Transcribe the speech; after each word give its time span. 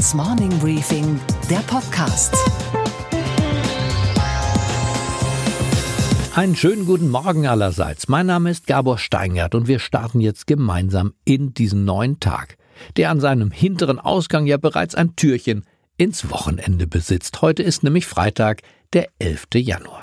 Handelsblatts 0.00 0.14
Morning 0.14 0.58
Briefing, 0.60 1.20
der 1.50 1.58
Podcast. 1.58 2.34
Einen 6.34 6.56
schönen 6.56 6.86
guten 6.86 7.10
Morgen 7.10 7.46
allerseits. 7.46 8.08
Mein 8.08 8.26
Name 8.26 8.50
ist 8.50 8.66
Gabor 8.66 8.96
Steingart 8.96 9.54
und 9.54 9.68
wir 9.68 9.78
starten 9.78 10.20
jetzt 10.20 10.46
gemeinsam 10.46 11.12
in 11.26 11.52
diesen 11.52 11.84
neuen 11.84 12.18
Tag, 12.18 12.56
der 12.96 13.10
an 13.10 13.20
seinem 13.20 13.50
hinteren 13.50 13.98
Ausgang 13.98 14.46
ja 14.46 14.56
bereits 14.56 14.94
ein 14.94 15.16
Türchen 15.16 15.64
ins 15.98 16.30
Wochenende 16.30 16.86
besitzt. 16.86 17.42
Heute 17.42 17.62
ist 17.62 17.82
nämlich 17.82 18.06
Freitag, 18.06 18.62
der 18.94 19.08
11. 19.18 19.48
Januar. 19.56 20.00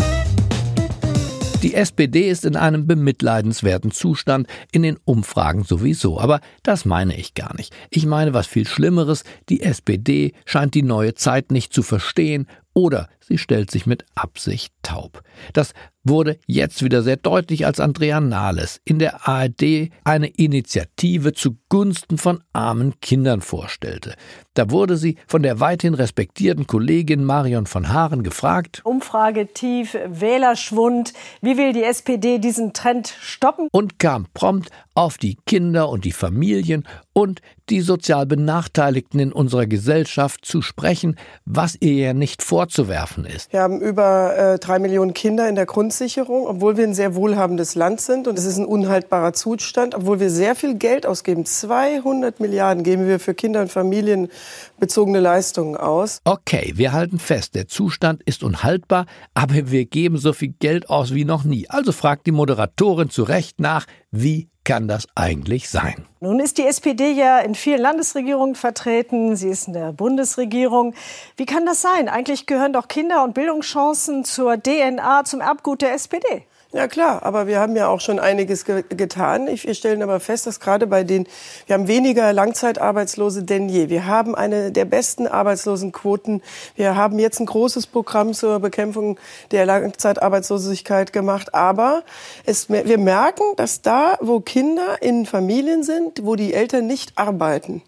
Die 1.63 1.73
SPD 1.73 2.29
ist 2.29 2.45
in 2.45 2.55
einem 2.55 2.85
bemitleidenswerten 2.85 3.89
Zustand, 3.89 4.45
in 4.71 4.83
den 4.83 4.97
Umfragen 5.05 5.63
sowieso, 5.63 6.19
aber 6.19 6.39
das 6.61 6.85
meine 6.85 7.17
ich 7.17 7.33
gar 7.33 7.55
nicht. 7.55 7.73
Ich 7.89 8.05
meine 8.05 8.35
was 8.35 8.45
viel 8.45 8.67
Schlimmeres, 8.67 9.23
die 9.49 9.63
SPD 9.63 10.33
scheint 10.45 10.75
die 10.75 10.83
neue 10.83 11.15
Zeit 11.15 11.51
nicht 11.51 11.73
zu 11.73 11.81
verstehen 11.81 12.45
oder 12.73 13.09
sie 13.27 13.37
stellt 13.37 13.71
sich 13.71 13.85
mit 13.85 14.05
Absicht 14.15 14.73
taub. 14.81 15.21
Das 15.53 15.73
wurde 16.07 16.37
jetzt 16.47 16.83
wieder 16.83 17.01
sehr 17.01 17.17
deutlich, 17.17 17.65
als 17.65 17.79
Andrea 17.79 18.19
Nahles 18.19 18.79
in 18.85 18.99
der 18.99 19.27
ARD 19.27 19.91
eine 20.03 20.27
Initiative 20.27 21.33
zugunsten 21.33 22.17
von 22.17 22.43
armen 22.53 22.99
Kindern 23.01 23.41
vorstellte. 23.41 24.15
Da 24.53 24.71
wurde 24.71 24.97
sie 24.97 25.17
von 25.27 25.43
der 25.43 25.59
weithin 25.59 25.93
respektierten 25.93 26.65
Kollegin 26.65 27.23
Marion 27.23 27.65
von 27.65 27.89
Haaren 27.89 28.23
gefragt. 28.23 28.81
Umfrage 28.85 29.53
tief, 29.53 29.97
Wählerschwund. 30.07 31.13
Wie 31.41 31.57
will 31.57 31.73
die 31.73 31.83
SPD 31.83 32.39
diesen 32.39 32.73
Trend 32.73 33.13
stoppen? 33.21 33.67
Und 33.71 33.99
kam 33.99 34.27
prompt 34.33 34.69
auf 34.93 35.17
die 35.17 35.37
Kinder 35.45 35.89
und 35.89 36.05
die 36.05 36.11
Familien 36.11 36.87
und 37.13 37.41
die 37.69 37.81
sozial 37.81 38.25
Benachteiligten 38.25 39.19
in 39.19 39.31
unserer 39.31 39.67
Gesellschaft 39.67 40.45
zu 40.45 40.61
sprechen, 40.61 41.17
was 41.45 41.77
ihr 41.79 41.93
ja 41.93 42.13
nicht 42.13 42.41
vorzuwerfen 42.41 43.16
ist. 43.25 43.51
Wir 43.53 43.61
haben 43.61 43.81
über 43.81 44.35
äh, 44.35 44.59
drei 44.59 44.79
Millionen 44.79 45.13
Kinder 45.13 45.47
in 45.47 45.55
der 45.55 45.65
Grundsicherung, 45.65 46.47
obwohl 46.47 46.77
wir 46.77 46.83
ein 46.83 46.93
sehr 46.93 47.15
wohlhabendes 47.15 47.75
Land 47.75 48.01
sind 48.01 48.27
und 48.27 48.37
es 48.37 48.45
ist 48.45 48.57
ein 48.57 48.65
unhaltbarer 48.65 49.33
Zustand, 49.33 49.95
obwohl 49.95 50.19
wir 50.19 50.29
sehr 50.29 50.55
viel 50.55 50.75
Geld 50.75 51.05
ausgeben. 51.05 51.45
200 51.45 52.39
Milliarden 52.39 52.83
geben 52.83 53.07
wir 53.07 53.19
für 53.19 53.33
Kinder- 53.33 53.61
und 53.61 53.71
Familienbezogene 53.71 55.19
Leistungen 55.19 55.77
aus. 55.77 56.21
Okay, 56.25 56.73
wir 56.75 56.93
halten 56.93 57.19
fest, 57.19 57.55
der 57.55 57.67
Zustand 57.67 58.23
ist 58.23 58.43
unhaltbar, 58.43 59.05
aber 59.33 59.71
wir 59.71 59.85
geben 59.85 60.17
so 60.17 60.33
viel 60.33 60.53
Geld 60.59 60.89
aus 60.89 61.13
wie 61.13 61.25
noch 61.25 61.43
nie. 61.43 61.69
Also 61.69 61.91
fragt 61.91 62.27
die 62.27 62.31
Moderatorin 62.31 63.09
zu 63.09 63.23
Recht 63.23 63.59
nach, 63.59 63.85
wie 64.11 64.49
kann 64.67 64.89
das 64.89 65.07
eigentlich 65.15 65.69
sein? 65.69 66.05
Nun 66.19 66.41
ist 66.41 66.57
die 66.57 66.67
SPD 66.67 67.11
ja 67.11 67.39
in 67.39 67.55
vielen 67.55 67.79
Landesregierungen 67.79 68.53
vertreten. 68.53 69.37
Sie 69.37 69.47
ist 69.47 69.67
in 69.67 69.73
der 69.73 69.93
Bundesregierung. 69.93 70.93
Wie 71.37 71.45
kann 71.45 71.65
das 71.65 71.81
sein? 71.81 72.09
Eigentlich 72.09 72.47
gehören 72.47 72.73
doch 72.73 72.89
Kinder- 72.89 73.23
und 73.23 73.33
Bildungschancen 73.33 74.25
zur 74.25 74.61
DNA, 74.61 75.23
zum 75.23 75.39
Erbgut 75.39 75.81
der 75.81 75.93
SPD. 75.93 76.43
Ja 76.73 76.89
klar, 76.89 77.23
aber 77.23 77.47
wir 77.47 77.61
haben 77.61 77.77
ja 77.77 77.87
auch 77.87 78.01
schon 78.01 78.19
einiges 78.19 78.65
ge 78.65 78.83
getan. 78.89 79.47
Ich, 79.47 79.65
wir 79.65 79.73
stellen 79.73 80.03
aber 80.03 80.19
fest, 80.19 80.47
dass 80.47 80.59
gerade 80.59 80.85
bei 80.85 81.05
den, 81.05 81.25
wir 81.65 81.75
haben 81.75 81.87
weniger 81.87 82.33
Langzeitarbeitslose 82.33 83.43
denn 83.43 83.69
je. 83.69 83.87
Wir 83.87 84.05
haben 84.05 84.35
eine 84.35 84.73
der 84.73 84.83
besten 84.83 85.27
Arbeitslosenquoten. 85.27 86.43
Wir 86.75 86.97
haben 86.97 87.19
jetzt 87.19 87.39
ein 87.39 87.45
großes 87.45 87.87
Programm 87.87 88.33
zur 88.33 88.59
Bekämpfung 88.59 89.17
der 89.51 89.65
Langzeitarbeitslosigkeit 89.65 91.13
gemacht. 91.13 91.53
Aber 91.53 92.03
es, 92.45 92.69
wir 92.69 92.97
merken, 92.97 93.43
dass 93.55 93.81
da, 93.81 94.17
wo 94.19 94.41
Kinder 94.41 95.01
in 95.01 95.25
Familien 95.25 95.83
sind, 95.83 96.25
wo 96.25 96.35
die 96.35 96.53
Eltern 96.53 96.85
nicht 96.85 97.13
arbeiten, 97.17 97.81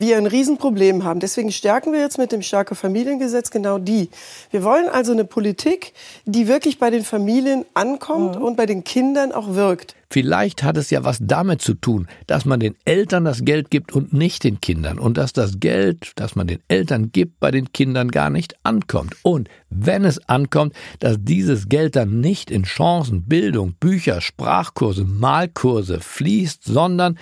wir 0.00 0.16
ein 0.16 0.26
Riesenproblem 0.26 1.04
haben. 1.04 1.20
Deswegen 1.20 1.52
stärken 1.52 1.92
wir 1.92 2.00
jetzt 2.00 2.18
mit 2.18 2.32
dem 2.32 2.42
starke 2.42 2.74
Familiengesetz 2.74 3.52
genau 3.52 3.78
die. 3.78 4.10
Wir 4.50 4.64
wollen 4.64 4.88
also 4.88 5.12
eine 5.12 5.24
Politik, 5.24 5.92
die 6.24 6.48
wirklich 6.48 6.80
bei 6.80 6.90
den 6.90 7.04
Familien 7.04 7.64
ankommt 7.74 8.23
mhm. 8.28 8.42
und 8.42 8.56
bei 8.56 8.66
den 8.66 8.84
Kindern 8.84 9.32
auch 9.32 9.54
wirkt. 9.54 9.94
Vielleicht 10.10 10.62
hat 10.62 10.76
es 10.76 10.90
ja 10.90 11.02
was 11.02 11.18
damit 11.20 11.60
zu 11.60 11.74
tun, 11.74 12.06
dass 12.26 12.44
man 12.44 12.60
den 12.60 12.76
Eltern 12.84 13.24
das 13.24 13.44
Geld 13.44 13.70
gibt 13.70 13.92
und 13.92 14.12
nicht 14.12 14.44
den 14.44 14.60
Kindern 14.60 14.98
und 14.98 15.18
dass 15.18 15.32
das 15.32 15.58
Geld, 15.58 16.12
das 16.16 16.36
man 16.36 16.46
den 16.46 16.60
Eltern 16.68 17.10
gibt, 17.10 17.40
bei 17.40 17.50
den 17.50 17.72
Kindern 17.72 18.10
gar 18.10 18.30
nicht 18.30 18.54
ankommt. 18.62 19.16
Und 19.22 19.48
wenn 19.70 20.04
es 20.04 20.28
ankommt, 20.28 20.72
dass 21.00 21.16
dieses 21.18 21.68
Geld 21.68 21.96
dann 21.96 22.20
nicht 22.20 22.50
in 22.50 22.62
Chancen, 22.62 23.24
Bildung, 23.24 23.74
Bücher, 23.80 24.20
Sprachkurse, 24.20 25.04
Malkurse 25.04 26.00
fließt, 26.00 26.62
sondern 26.64 27.18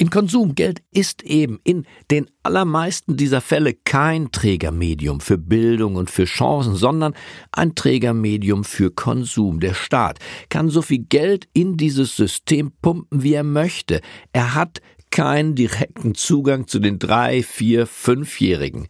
in 0.00 0.08
Konsum. 0.08 0.54
Geld 0.54 0.82
ist 0.92 1.22
eben 1.22 1.60
in 1.62 1.84
den 2.10 2.26
allermeisten 2.42 3.18
dieser 3.18 3.42
Fälle 3.42 3.74
kein 3.74 4.32
Trägermedium 4.32 5.20
für 5.20 5.36
Bildung 5.36 5.96
und 5.96 6.10
für 6.10 6.24
Chancen, 6.24 6.74
sondern 6.74 7.14
ein 7.52 7.74
Trägermedium 7.74 8.64
für 8.64 8.90
Konsum. 8.90 9.60
Der 9.60 9.74
Staat 9.74 10.18
kann 10.48 10.70
so 10.70 10.80
viel 10.80 11.00
Geld 11.00 11.48
in 11.52 11.76
dieses 11.76 12.16
System 12.16 12.72
pumpen, 12.80 13.22
wie 13.22 13.34
er 13.34 13.44
möchte. 13.44 14.00
Er 14.32 14.54
hat 14.54 14.80
keinen 15.10 15.54
direkten 15.54 16.14
Zugang 16.14 16.66
zu 16.66 16.78
den 16.78 16.98
drei, 16.98 17.42
vier, 17.42 17.86
fünfjährigen. 17.86 18.88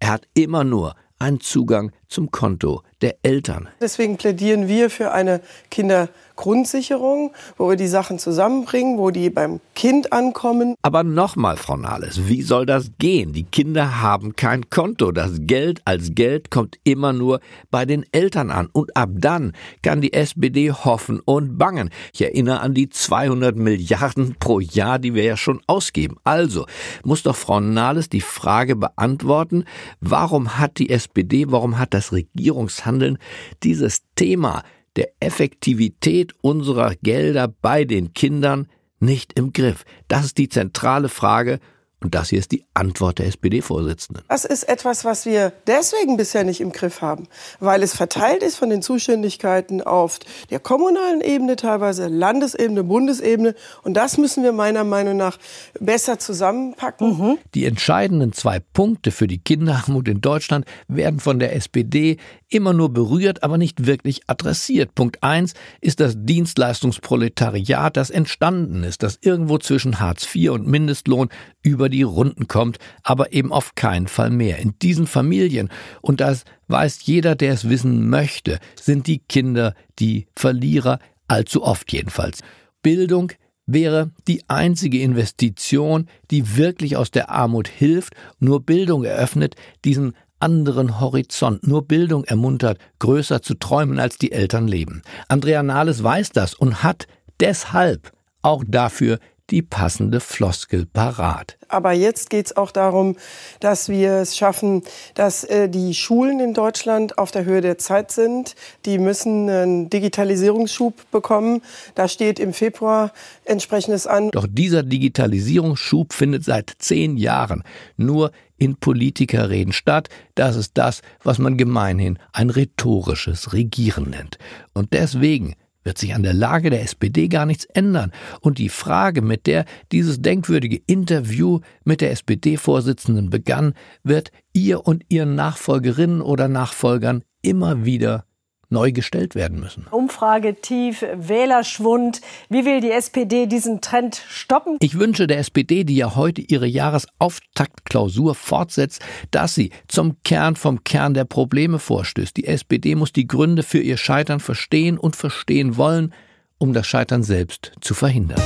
Er 0.00 0.10
hat 0.10 0.26
immer 0.34 0.64
nur 0.64 0.96
einen 1.20 1.38
Zugang 1.38 1.92
zum 2.12 2.30
Konto 2.30 2.82
der 3.00 3.16
Eltern. 3.22 3.68
Deswegen 3.80 4.16
plädieren 4.16 4.68
wir 4.68 4.90
für 4.90 5.12
eine 5.12 5.40
Kinder 5.70 6.08
Grundsicherung, 6.36 7.32
wo 7.56 7.68
wir 7.68 7.76
die 7.76 7.86
Sachen 7.86 8.18
zusammenbringen, 8.18 8.98
wo 8.98 9.10
die 9.10 9.30
beim 9.30 9.60
Kind 9.74 10.12
ankommen. 10.12 10.74
Aber 10.82 11.04
nochmal, 11.04 11.56
Frau 11.56 11.76
Nahles, 11.76 12.26
wie 12.26 12.42
soll 12.42 12.66
das 12.66 12.90
gehen? 12.98 13.32
Die 13.32 13.44
Kinder 13.44 14.00
haben 14.00 14.34
kein 14.34 14.68
Konto. 14.68 15.12
Das 15.12 15.32
Geld 15.40 15.82
als 15.84 16.14
Geld 16.14 16.50
kommt 16.50 16.78
immer 16.82 17.12
nur 17.12 17.40
bei 17.70 17.84
den 17.84 18.04
Eltern 18.10 18.50
an. 18.50 18.68
Und 18.72 18.96
ab 18.96 19.10
dann 19.12 19.52
kann 19.82 20.00
die 20.00 20.12
SPD 20.12 20.72
hoffen 20.72 21.20
und 21.20 21.58
bangen. 21.58 21.90
Ich 22.12 22.22
erinnere 22.22 22.60
an 22.60 22.74
die 22.74 22.88
200 22.88 23.54
Milliarden 23.54 24.34
pro 24.40 24.58
Jahr, 24.58 24.98
die 24.98 25.14
wir 25.14 25.22
ja 25.22 25.36
schon 25.36 25.60
ausgeben. 25.68 26.16
Also 26.24 26.66
muss 27.04 27.22
doch 27.22 27.36
Frau 27.36 27.60
Nahles 27.60 28.08
die 28.08 28.20
Frage 28.20 28.74
beantworten, 28.74 29.64
warum 30.00 30.58
hat 30.58 30.78
die 30.78 30.90
SPD, 30.90 31.46
warum 31.50 31.78
hat 31.78 31.94
das 31.94 32.01
Regierungshandeln 32.10 33.18
dieses 33.62 34.02
Thema 34.16 34.64
der 34.96 35.10
Effektivität 35.20 36.32
unserer 36.40 36.96
Gelder 36.96 37.46
bei 37.46 37.84
den 37.84 38.12
Kindern 38.12 38.66
nicht 38.98 39.38
im 39.38 39.52
Griff? 39.52 39.84
Das 40.08 40.24
ist 40.24 40.38
die 40.38 40.48
zentrale 40.48 41.08
Frage 41.08 41.60
und 42.04 42.14
das 42.14 42.30
hier 42.30 42.38
ist 42.38 42.52
die 42.52 42.64
Antwort 42.74 43.18
der 43.18 43.26
SPD-Vorsitzenden. 43.26 44.24
Das 44.28 44.44
ist 44.44 44.64
etwas, 44.64 45.04
was 45.04 45.26
wir 45.26 45.52
deswegen 45.66 46.16
bisher 46.16 46.44
nicht 46.44 46.60
im 46.60 46.72
Griff 46.72 47.00
haben, 47.00 47.28
weil 47.60 47.82
es 47.82 47.94
verteilt 47.94 48.42
ist 48.42 48.56
von 48.56 48.70
den 48.70 48.82
Zuständigkeiten 48.82 49.82
auf 49.82 50.18
der 50.50 50.60
kommunalen 50.60 51.20
Ebene, 51.20 51.56
teilweise 51.56 52.08
Landesebene, 52.08 52.84
Bundesebene. 52.84 53.54
Und 53.82 53.94
das 53.94 54.18
müssen 54.18 54.42
wir 54.42 54.52
meiner 54.52 54.84
Meinung 54.84 55.16
nach 55.16 55.38
besser 55.80 56.18
zusammenpacken. 56.18 57.18
Mhm. 57.18 57.38
Die 57.54 57.64
entscheidenden 57.64 58.32
zwei 58.32 58.60
Punkte 58.60 59.10
für 59.10 59.26
die 59.26 59.38
Kinderarmut 59.38 60.08
in 60.08 60.20
Deutschland 60.20 60.66
werden 60.88 61.20
von 61.20 61.38
der 61.38 61.54
SPD 61.54 62.18
immer 62.52 62.72
nur 62.72 62.92
berührt, 62.92 63.42
aber 63.42 63.58
nicht 63.58 63.86
wirklich 63.86 64.22
adressiert. 64.26 64.94
Punkt 64.94 65.22
eins 65.22 65.54
ist 65.80 66.00
das 66.00 66.14
Dienstleistungsproletariat, 66.16 67.96
das 67.96 68.10
entstanden 68.10 68.84
ist, 68.84 69.02
das 69.02 69.18
irgendwo 69.22 69.58
zwischen 69.58 70.00
Hartz 70.00 70.26
IV 70.34 70.50
und 70.50 70.66
Mindestlohn 70.66 71.28
über 71.62 71.88
die 71.88 72.02
Runden 72.02 72.48
kommt, 72.48 72.78
aber 73.02 73.32
eben 73.32 73.52
auf 73.52 73.74
keinen 73.74 74.08
Fall 74.08 74.30
mehr. 74.30 74.58
In 74.58 74.74
diesen 74.80 75.06
Familien, 75.06 75.68
und 76.00 76.20
das 76.20 76.44
weiß 76.68 77.04
jeder, 77.04 77.34
der 77.34 77.52
es 77.52 77.68
wissen 77.68 78.08
möchte, 78.10 78.58
sind 78.80 79.06
die 79.06 79.20
Kinder 79.20 79.74
die 79.98 80.26
Verlierer, 80.36 80.98
allzu 81.28 81.62
oft 81.62 81.92
jedenfalls. 81.92 82.40
Bildung 82.82 83.32
wäre 83.66 84.10
die 84.28 84.42
einzige 84.48 85.00
Investition, 85.00 86.08
die 86.30 86.56
wirklich 86.56 86.96
aus 86.96 87.10
der 87.10 87.30
Armut 87.30 87.68
hilft. 87.68 88.14
Nur 88.40 88.62
Bildung 88.64 89.04
eröffnet 89.04 89.54
diesen 89.84 90.14
anderen 90.40 91.00
Horizont. 91.00 91.66
Nur 91.66 91.86
Bildung 91.86 92.24
ermuntert, 92.24 92.78
größer 92.98 93.42
zu 93.42 93.54
träumen, 93.54 94.00
als 94.00 94.18
die 94.18 94.32
Eltern 94.32 94.66
leben. 94.66 95.02
Andrea 95.28 95.62
Nahles 95.62 96.02
weiß 96.02 96.30
das 96.30 96.54
und 96.54 96.82
hat 96.82 97.06
deshalb 97.38 98.12
auch 98.42 98.64
dafür 98.66 99.18
die 99.50 99.62
passende 99.62 100.20
Floskel 100.20 100.86
parat. 100.86 101.58
Aber 101.68 101.92
jetzt 101.92 102.30
geht 102.30 102.46
es 102.46 102.56
auch 102.56 102.70
darum, 102.70 103.16
dass 103.60 103.88
wir 103.88 104.12
es 104.14 104.36
schaffen, 104.36 104.82
dass 105.14 105.44
äh, 105.44 105.68
die 105.68 105.94
Schulen 105.94 106.40
in 106.40 106.54
Deutschland 106.54 107.18
auf 107.18 107.30
der 107.30 107.44
Höhe 107.44 107.60
der 107.60 107.78
Zeit 107.78 108.10
sind. 108.10 108.54
Die 108.84 108.98
müssen 108.98 109.48
einen 109.48 109.90
Digitalisierungsschub 109.90 111.10
bekommen. 111.10 111.62
Da 111.94 112.08
steht 112.08 112.38
im 112.38 112.52
Februar 112.52 113.12
entsprechendes 113.44 114.06
an. 114.06 114.30
Doch 114.30 114.46
dieser 114.48 114.82
Digitalisierungsschub 114.82 116.12
findet 116.12 116.44
seit 116.44 116.72
zehn 116.78 117.16
Jahren 117.16 117.62
nur 117.96 118.32
in 118.58 118.76
Politikerreden 118.76 119.72
statt. 119.72 120.08
Das 120.34 120.56
ist 120.56 120.78
das, 120.78 121.02
was 121.24 121.38
man 121.38 121.56
gemeinhin 121.56 122.18
ein 122.32 122.48
rhetorisches 122.48 123.52
Regieren 123.52 124.10
nennt. 124.10 124.38
Und 124.72 124.92
deswegen 124.92 125.56
wird 125.84 125.98
sich 125.98 126.14
an 126.14 126.22
der 126.22 126.34
Lage 126.34 126.70
der 126.70 126.82
SPD 126.82 127.28
gar 127.28 127.46
nichts 127.46 127.64
ändern. 127.64 128.12
Und 128.40 128.58
die 128.58 128.68
Frage, 128.68 129.22
mit 129.22 129.46
der 129.46 129.64
dieses 129.90 130.22
denkwürdige 130.22 130.80
Interview 130.86 131.60
mit 131.84 132.00
der 132.00 132.10
SPD-Vorsitzenden 132.10 133.30
begann, 133.30 133.74
wird 134.02 134.30
ihr 134.52 134.86
und 134.86 135.04
ihren 135.08 135.34
Nachfolgerinnen 135.34 136.20
oder 136.22 136.48
Nachfolgern 136.48 137.22
immer 137.42 137.84
wieder 137.84 138.24
neu 138.72 138.90
gestellt 138.90 139.34
werden 139.34 139.60
müssen. 139.60 139.86
Umfrage 139.90 140.60
tief, 140.60 141.04
Wählerschwund. 141.14 142.20
Wie 142.48 142.64
will 142.64 142.80
die 142.80 142.90
SPD 142.90 143.46
diesen 143.46 143.80
Trend 143.80 144.20
stoppen? 144.28 144.78
Ich 144.80 144.98
wünsche 144.98 145.26
der 145.26 145.38
SPD, 145.38 145.84
die 145.84 145.96
ja 145.96 146.16
heute 146.16 146.40
ihre 146.40 146.66
Jahresauftaktklausur 146.66 148.34
fortsetzt, 148.34 149.00
dass 149.30 149.54
sie 149.54 149.70
zum 149.86 150.16
Kern 150.24 150.56
vom 150.56 150.82
Kern 150.82 151.14
der 151.14 151.24
Probleme 151.24 151.78
vorstößt. 151.78 152.36
Die 152.36 152.46
SPD 152.46 152.96
muss 152.96 153.12
die 153.12 153.28
Gründe 153.28 153.62
für 153.62 153.80
ihr 153.80 153.96
Scheitern 153.96 154.40
verstehen 154.40 154.98
und 154.98 155.14
verstehen 155.14 155.76
wollen, 155.76 156.12
um 156.58 156.72
das 156.72 156.86
Scheitern 156.86 157.22
selbst 157.22 157.72
zu 157.80 157.94
verhindern. 157.94 158.40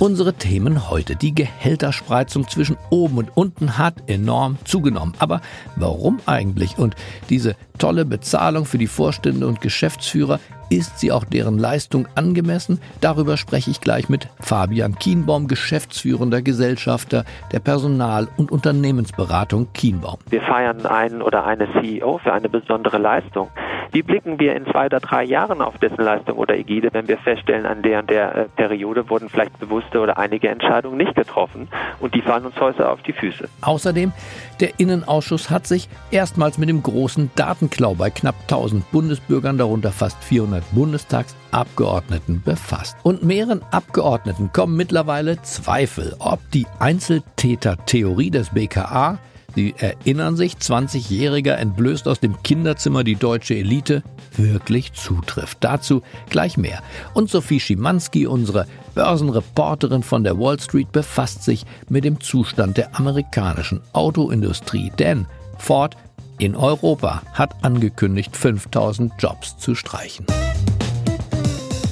Unsere 0.00 0.32
Themen 0.32 0.88
heute. 0.88 1.14
Die 1.14 1.34
Gehälterspreizung 1.34 2.48
zwischen 2.48 2.78
oben 2.88 3.18
und 3.18 3.36
unten 3.36 3.76
hat 3.76 3.96
enorm 4.06 4.56
zugenommen. 4.64 5.12
Aber 5.18 5.42
warum 5.76 6.20
eigentlich? 6.24 6.78
Und 6.78 6.96
diese 7.28 7.54
tolle 7.76 8.06
Bezahlung 8.06 8.64
für 8.64 8.78
die 8.78 8.86
Vorstände 8.86 9.46
und 9.46 9.60
Geschäftsführer, 9.60 10.40
ist 10.70 11.00
sie 11.00 11.12
auch 11.12 11.24
deren 11.24 11.58
Leistung 11.58 12.08
angemessen? 12.14 12.80
Darüber 13.02 13.36
spreche 13.36 13.70
ich 13.70 13.82
gleich 13.82 14.08
mit 14.08 14.28
Fabian 14.40 14.94
Kienbaum, 14.94 15.48
geschäftsführender 15.48 16.40
Gesellschafter 16.40 17.24
der 17.52 17.58
Personal- 17.58 18.28
und 18.38 18.50
Unternehmensberatung 18.50 19.68
Kienbaum. 19.74 20.18
Wir 20.30 20.40
feiern 20.42 20.86
einen 20.86 21.20
oder 21.20 21.44
eine 21.44 21.68
CEO 21.72 22.18
für 22.18 22.32
eine 22.32 22.48
besondere 22.48 22.96
Leistung. 22.96 23.50
Wie 23.92 24.02
blicken 24.02 24.38
wir 24.38 24.54
in 24.54 24.66
zwei 24.66 24.86
oder 24.86 25.00
drei 25.00 25.24
Jahren 25.24 25.60
auf 25.60 25.76
dessen 25.78 26.02
Leistung 26.02 26.38
oder 26.38 26.56
Ägide, 26.56 26.90
wenn 26.92 27.08
wir 27.08 27.18
feststellen, 27.18 27.66
an 27.66 27.82
der 27.82 28.00
und 28.00 28.10
der 28.10 28.34
äh, 28.34 28.44
Periode 28.54 29.08
wurden 29.10 29.28
vielleicht 29.28 29.58
bewusste 29.58 29.98
oder 29.98 30.16
einige 30.16 30.48
Entscheidungen 30.48 30.96
nicht 30.96 31.14
getroffen 31.16 31.68
und 31.98 32.14
die 32.14 32.22
fallen 32.22 32.46
uns 32.46 32.54
heute 32.60 32.88
auf 32.88 33.02
die 33.02 33.12
Füße. 33.12 33.48
Außerdem, 33.62 34.12
der 34.60 34.78
Innenausschuss 34.78 35.50
hat 35.50 35.66
sich 35.66 35.88
erstmals 36.12 36.56
mit 36.56 36.68
dem 36.68 36.82
großen 36.82 37.30
Datenklau 37.34 37.94
bei 37.94 38.10
knapp 38.10 38.36
1000 38.42 38.88
Bundesbürgern, 38.92 39.58
darunter 39.58 39.90
fast 39.90 40.22
400 40.22 40.62
Bundestagsabgeordneten, 40.72 42.42
befasst. 42.44 42.96
Und 43.02 43.24
mehreren 43.24 43.62
Abgeordneten 43.72 44.52
kommen 44.52 44.76
mittlerweile 44.76 45.42
Zweifel, 45.42 46.14
ob 46.20 46.38
die 46.52 46.66
Einzeltäter-Theorie 46.78 48.30
des 48.30 48.50
BKA 48.50 49.18
Sie 49.54 49.74
erinnern 49.78 50.36
sich, 50.36 50.54
20-Jähriger 50.54 51.54
entblößt 51.54 52.06
aus 52.08 52.20
dem 52.20 52.42
Kinderzimmer 52.42 53.04
die 53.04 53.16
deutsche 53.16 53.54
Elite, 53.54 54.02
wirklich 54.36 54.92
zutrifft. 54.92 55.58
Dazu 55.60 56.02
gleich 56.28 56.56
mehr. 56.56 56.82
Und 57.14 57.30
Sophie 57.30 57.60
Schimanski, 57.60 58.26
unsere 58.26 58.66
Börsenreporterin 58.94 60.02
von 60.02 60.24
der 60.24 60.38
Wall 60.38 60.60
Street, 60.60 60.92
befasst 60.92 61.42
sich 61.42 61.64
mit 61.88 62.04
dem 62.04 62.20
Zustand 62.20 62.76
der 62.76 62.98
amerikanischen 62.98 63.80
Autoindustrie. 63.92 64.92
Denn 64.98 65.26
Ford 65.58 65.96
in 66.38 66.56
Europa 66.56 67.22
hat 67.32 67.64
angekündigt, 67.64 68.36
5000 68.36 69.12
Jobs 69.18 69.58
zu 69.58 69.74
streichen. 69.74 70.26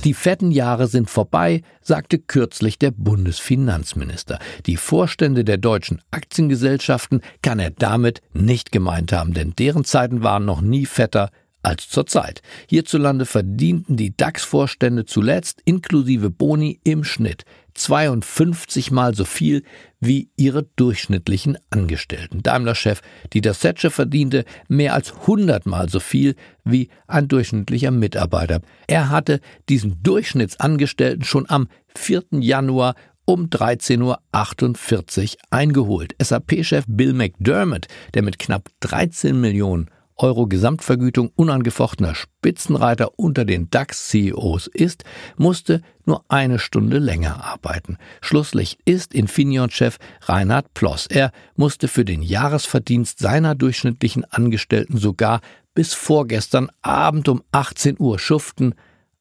Die 0.09 0.15
fetten 0.15 0.53
Jahre 0.53 0.87
sind 0.87 1.11
vorbei, 1.11 1.61
sagte 1.83 2.19
kürzlich 2.19 2.79
der 2.79 2.93
Bundesfinanzminister. 2.93 4.39
Die 4.65 4.79
Vorstände 4.79 5.45
der 5.45 5.59
deutschen 5.59 6.01
Aktiengesellschaften 6.11 7.21
kann 7.43 7.59
er 7.59 7.73
damit 7.73 8.23
nicht 8.33 8.73
gemeint 8.73 9.13
haben, 9.13 9.35
denn 9.35 9.53
deren 9.59 9.85
Zeiten 9.85 10.23
waren 10.23 10.47
noch 10.47 10.63
nie 10.63 10.87
fetter 10.87 11.29
als 11.63 11.91
zurzeit. 11.91 12.41
Hierzulande 12.71 13.27
verdienten 13.27 13.99
die 13.99 14.17
DAX-Vorstände 14.17 15.05
zuletzt 15.05 15.61
inklusive 15.67 16.31
Boni 16.31 16.81
im 16.85 17.05
Schnitt 17.05 17.45
52 17.79 18.91
mal 18.91 19.15
so 19.15 19.25
viel 19.25 19.63
wie 20.01 20.31
ihre 20.37 20.65
durchschnittlichen 20.77 21.59
Angestellten. 21.71 22.43
Daimler-Chef 22.43 23.01
Dieter 23.33 23.55
Setsche 23.55 23.91
verdiente 23.91 24.45
mehr 24.69 24.95
als 24.95 25.13
100 25.13 25.67
mal 25.67 25.89
so 25.89 26.01
viel 26.01 26.35
wie 26.65 26.89
ein 27.07 27.29
durchschnittlicher 27.29 27.91
Mitarbeiter. 27.91 28.61
Er 28.87 29.11
hatte 29.11 29.41
diesen 29.69 30.03
Durchschnittsangestellten 30.03 31.25
schon 31.25 31.49
am 31.49 31.69
4. 31.95 32.25
Januar 32.33 32.95
um 33.25 33.47
13.48 33.47 34.01
Uhr 34.03 35.39
eingeholt. 35.51 36.15
SAP-Chef 36.21 36.85
Bill 36.89 37.13
McDermott, 37.13 37.87
der 38.15 38.23
mit 38.23 38.39
knapp 38.39 38.71
13 38.81 39.39
Millionen 39.39 39.91
Euro 40.19 40.47
Gesamtvergütung 40.47 41.31
unangefochtener 41.37 42.15
Spitzenreiter 42.15 43.19
unter 43.19 43.45
den 43.45 43.71
DAX-CEOs 43.71 44.67
ist, 44.67 45.05
musste 45.37 45.83
nur 46.05 46.25
eine 46.29 46.59
Stunde 46.59 46.99
länger 46.99 47.45
arbeiten. 47.45 47.99
Schlusslicht 48.21 48.81
ist 48.85 49.15
Infineon-Chef 49.15 49.99
Reinhard 50.23 50.75
Ploss. 50.75 51.07
Er 51.07 51.31
musste 51.55 51.89
für 51.89 52.05
den 52.05 52.23
Jahresverdienst 52.23 53.21
seiner 53.21 53.55
durchschnittlichen 53.55 54.25
Angestellten 54.25 54.99
sogar 54.99 55.41
bis 55.75 55.95
vorgestern 55.95 56.71
Abend 56.83 57.29
um 57.29 57.43
18 57.53 57.97
Uhr 57.99 58.19
schuften. 58.19 58.75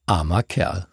Armer 0.08 0.42
Kerl. 0.42 0.88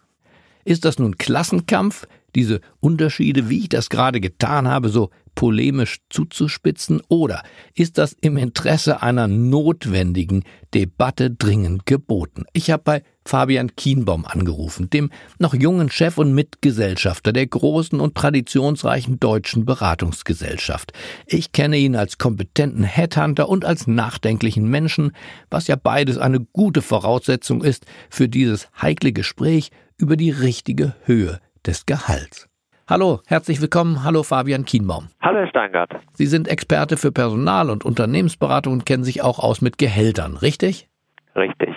Ist 0.65 0.85
das 0.85 0.99
nun 0.99 1.17
Klassenkampf, 1.17 2.07
diese 2.35 2.59
Unterschiede, 2.79 3.49
wie 3.49 3.61
ich 3.61 3.69
das 3.69 3.89
gerade 3.89 4.19
getan 4.19 4.67
habe, 4.67 4.89
so 4.89 5.09
polemisch 5.35 5.99
zuzuspitzen, 6.09 7.01
oder 7.09 7.43
ist 7.73 7.97
das 7.97 8.13
im 8.13 8.37
Interesse 8.37 9.01
einer 9.01 9.27
notwendigen 9.27 10.43
Debatte 10.73 11.29
dringend 11.29 11.85
geboten? 11.85 12.45
Ich 12.53 12.71
habe 12.71 12.83
bei 12.83 13.03
Fabian 13.27 13.75
Kienbaum 13.75 14.25
angerufen, 14.25 14.89
dem 14.89 15.09
noch 15.39 15.53
jungen 15.53 15.89
Chef 15.89 16.17
und 16.17 16.33
Mitgesellschafter 16.33 17.33
der 17.33 17.47
großen 17.47 17.99
und 17.99 18.15
traditionsreichen 18.15 19.19
deutschen 19.19 19.65
Beratungsgesellschaft. 19.65 20.93
Ich 21.25 21.51
kenne 21.51 21.77
ihn 21.77 21.95
als 21.95 22.17
kompetenten 22.17 22.83
Headhunter 22.83 23.49
und 23.49 23.65
als 23.65 23.87
nachdenklichen 23.87 24.69
Menschen, 24.69 25.11
was 25.49 25.67
ja 25.67 25.75
beides 25.75 26.17
eine 26.17 26.39
gute 26.39 26.81
Voraussetzung 26.81 27.63
ist 27.63 27.85
für 28.09 28.29
dieses 28.29 28.69
heikle 28.81 29.11
Gespräch 29.11 29.71
über 29.97 30.17
die 30.17 30.31
richtige 30.31 30.95
Höhe 31.03 31.39
des 31.65 31.85
Gehalts. 31.85 32.47
Hallo, 32.87 33.21
herzlich 33.25 33.61
willkommen. 33.61 34.03
Hallo 34.03 34.21
Fabian 34.21 34.63
Kienbaum. 34.63 35.07
Hallo 35.19 35.39
Herr 35.39 35.47
Steingart. 35.47 35.89
Sie 36.13 36.27
sind 36.27 36.47
Experte 36.47 36.97
für 36.97 37.11
Personal- 37.11 37.71
und 37.71 37.83
Unternehmensberatung 37.83 38.73
und 38.73 38.85
kennen 38.85 39.03
sich 39.03 39.23
auch 39.23 39.39
aus 39.39 39.63
mit 39.63 39.79
Gehältern, 39.79 40.37
richtig? 40.37 40.87
Richtig. 41.35 41.69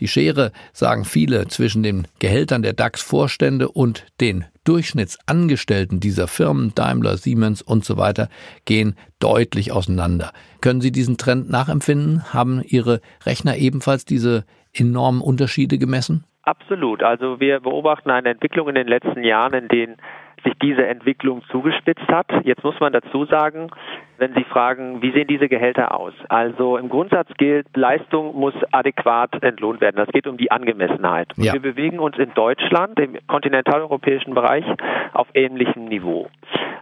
Die 0.00 0.08
Schere, 0.08 0.50
sagen 0.72 1.04
viele, 1.04 1.46
zwischen 1.46 1.84
den 1.84 2.08
Gehältern 2.18 2.62
der 2.62 2.72
DAX-Vorstände 2.72 3.68
und 3.68 4.06
den 4.20 4.44
Durchschnittsangestellten 4.64 6.00
dieser 6.00 6.26
Firmen, 6.26 6.72
Daimler, 6.74 7.16
Siemens 7.16 7.62
und 7.62 7.84
so 7.84 7.96
weiter, 7.96 8.28
gehen 8.64 8.96
deutlich 9.20 9.70
auseinander. 9.70 10.32
Können 10.62 10.80
Sie 10.80 10.90
diesen 10.90 11.16
Trend 11.16 11.48
nachempfinden? 11.48 12.34
Haben 12.34 12.60
Ihre 12.66 13.00
Rechner 13.24 13.56
ebenfalls 13.56 14.04
diese 14.04 14.44
enormen 14.74 15.20
Unterschiede 15.20 15.78
gemessen? 15.78 16.24
Absolut. 16.42 17.04
Also 17.04 17.38
wir 17.38 17.60
beobachten 17.60 18.10
eine 18.10 18.30
Entwicklung 18.30 18.68
in 18.68 18.74
den 18.74 18.88
letzten 18.88 19.22
Jahren, 19.22 19.54
in 19.54 19.68
denen 19.68 19.96
sich 20.44 20.54
diese 20.62 20.86
Entwicklung 20.86 21.42
zugespitzt 21.50 22.08
hat. 22.08 22.26
Jetzt 22.44 22.62
muss 22.64 22.78
man 22.80 22.92
dazu 22.92 23.24
sagen, 23.24 23.70
wenn 24.18 24.34
Sie 24.34 24.44
fragen, 24.44 25.02
wie 25.02 25.12
sehen 25.12 25.26
diese 25.26 25.48
Gehälter 25.48 25.94
aus? 25.98 26.14
Also 26.28 26.76
im 26.76 26.88
Grundsatz 26.88 27.28
gilt, 27.36 27.66
Leistung 27.76 28.34
muss 28.34 28.54
adäquat 28.72 29.42
entlohnt 29.42 29.80
werden. 29.80 29.96
Das 29.96 30.08
geht 30.08 30.26
um 30.26 30.36
die 30.36 30.50
Angemessenheit. 30.50 31.28
Ja. 31.36 31.52
Wir 31.52 31.60
bewegen 31.60 31.98
uns 31.98 32.16
in 32.18 32.32
Deutschland, 32.34 32.98
im 32.98 33.18
kontinentaleuropäischen 33.26 34.34
Bereich, 34.34 34.64
auf 35.12 35.28
ähnlichem 35.34 35.86
Niveau. 35.86 36.28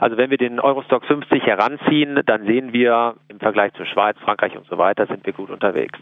Also 0.00 0.16
wenn 0.16 0.30
wir 0.30 0.38
den 0.38 0.60
Eurostock 0.60 1.04
50 1.06 1.42
heranziehen, 1.44 2.20
dann 2.26 2.44
sehen 2.46 2.72
wir 2.72 3.14
im 3.28 3.38
Vergleich 3.38 3.72
zur 3.74 3.86
Schweiz, 3.86 4.16
Frankreich 4.24 4.56
und 4.56 4.66
so 4.66 4.78
weiter, 4.78 5.06
sind 5.06 5.24
wir 5.24 5.32
gut 5.32 5.50
unterwegs. 5.50 5.98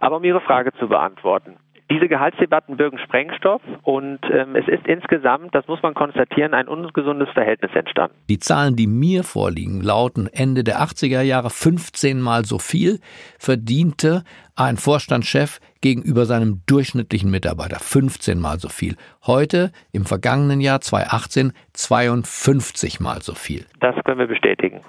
Aber 0.00 0.16
um 0.16 0.24
Ihre 0.24 0.40
Frage 0.40 0.72
zu 0.74 0.88
beantworten, 0.88 1.56
diese 1.90 2.08
Gehaltsdebatten 2.08 2.76
birgen 2.76 2.98
Sprengstoff 2.98 3.62
und 3.82 4.18
ähm, 4.32 4.56
es 4.56 4.66
ist 4.68 4.86
insgesamt, 4.86 5.54
das 5.54 5.66
muss 5.68 5.82
man 5.82 5.94
konstatieren, 5.94 6.54
ein 6.54 6.68
ungesundes 6.68 7.28
Verhältnis 7.30 7.70
entstanden. 7.74 8.16
Die 8.28 8.38
Zahlen, 8.38 8.76
die 8.76 8.86
mir 8.86 9.22
vorliegen, 9.22 9.82
lauten 9.82 10.28
Ende 10.32 10.64
der 10.64 10.78
80er 10.78 11.22
Jahre 11.22 11.50
15 11.50 12.20
mal 12.20 12.44
so 12.44 12.58
viel 12.58 13.00
verdiente 13.38 14.24
ein 14.56 14.76
Vorstandschef 14.76 15.58
gegenüber 15.80 16.24
seinem 16.24 16.62
durchschnittlichen 16.66 17.30
Mitarbeiter 17.30 17.78
15 17.80 18.40
mal 18.40 18.58
so 18.58 18.68
viel. 18.68 18.96
Heute, 19.26 19.72
im 19.92 20.04
vergangenen 20.04 20.60
Jahr 20.60 20.80
2018, 20.80 21.52
52 21.72 23.00
mal 23.00 23.20
so 23.20 23.34
viel. 23.34 23.66
Das 23.80 23.94
können 24.04 24.18
wir 24.18 24.28
bestätigen. 24.28 24.80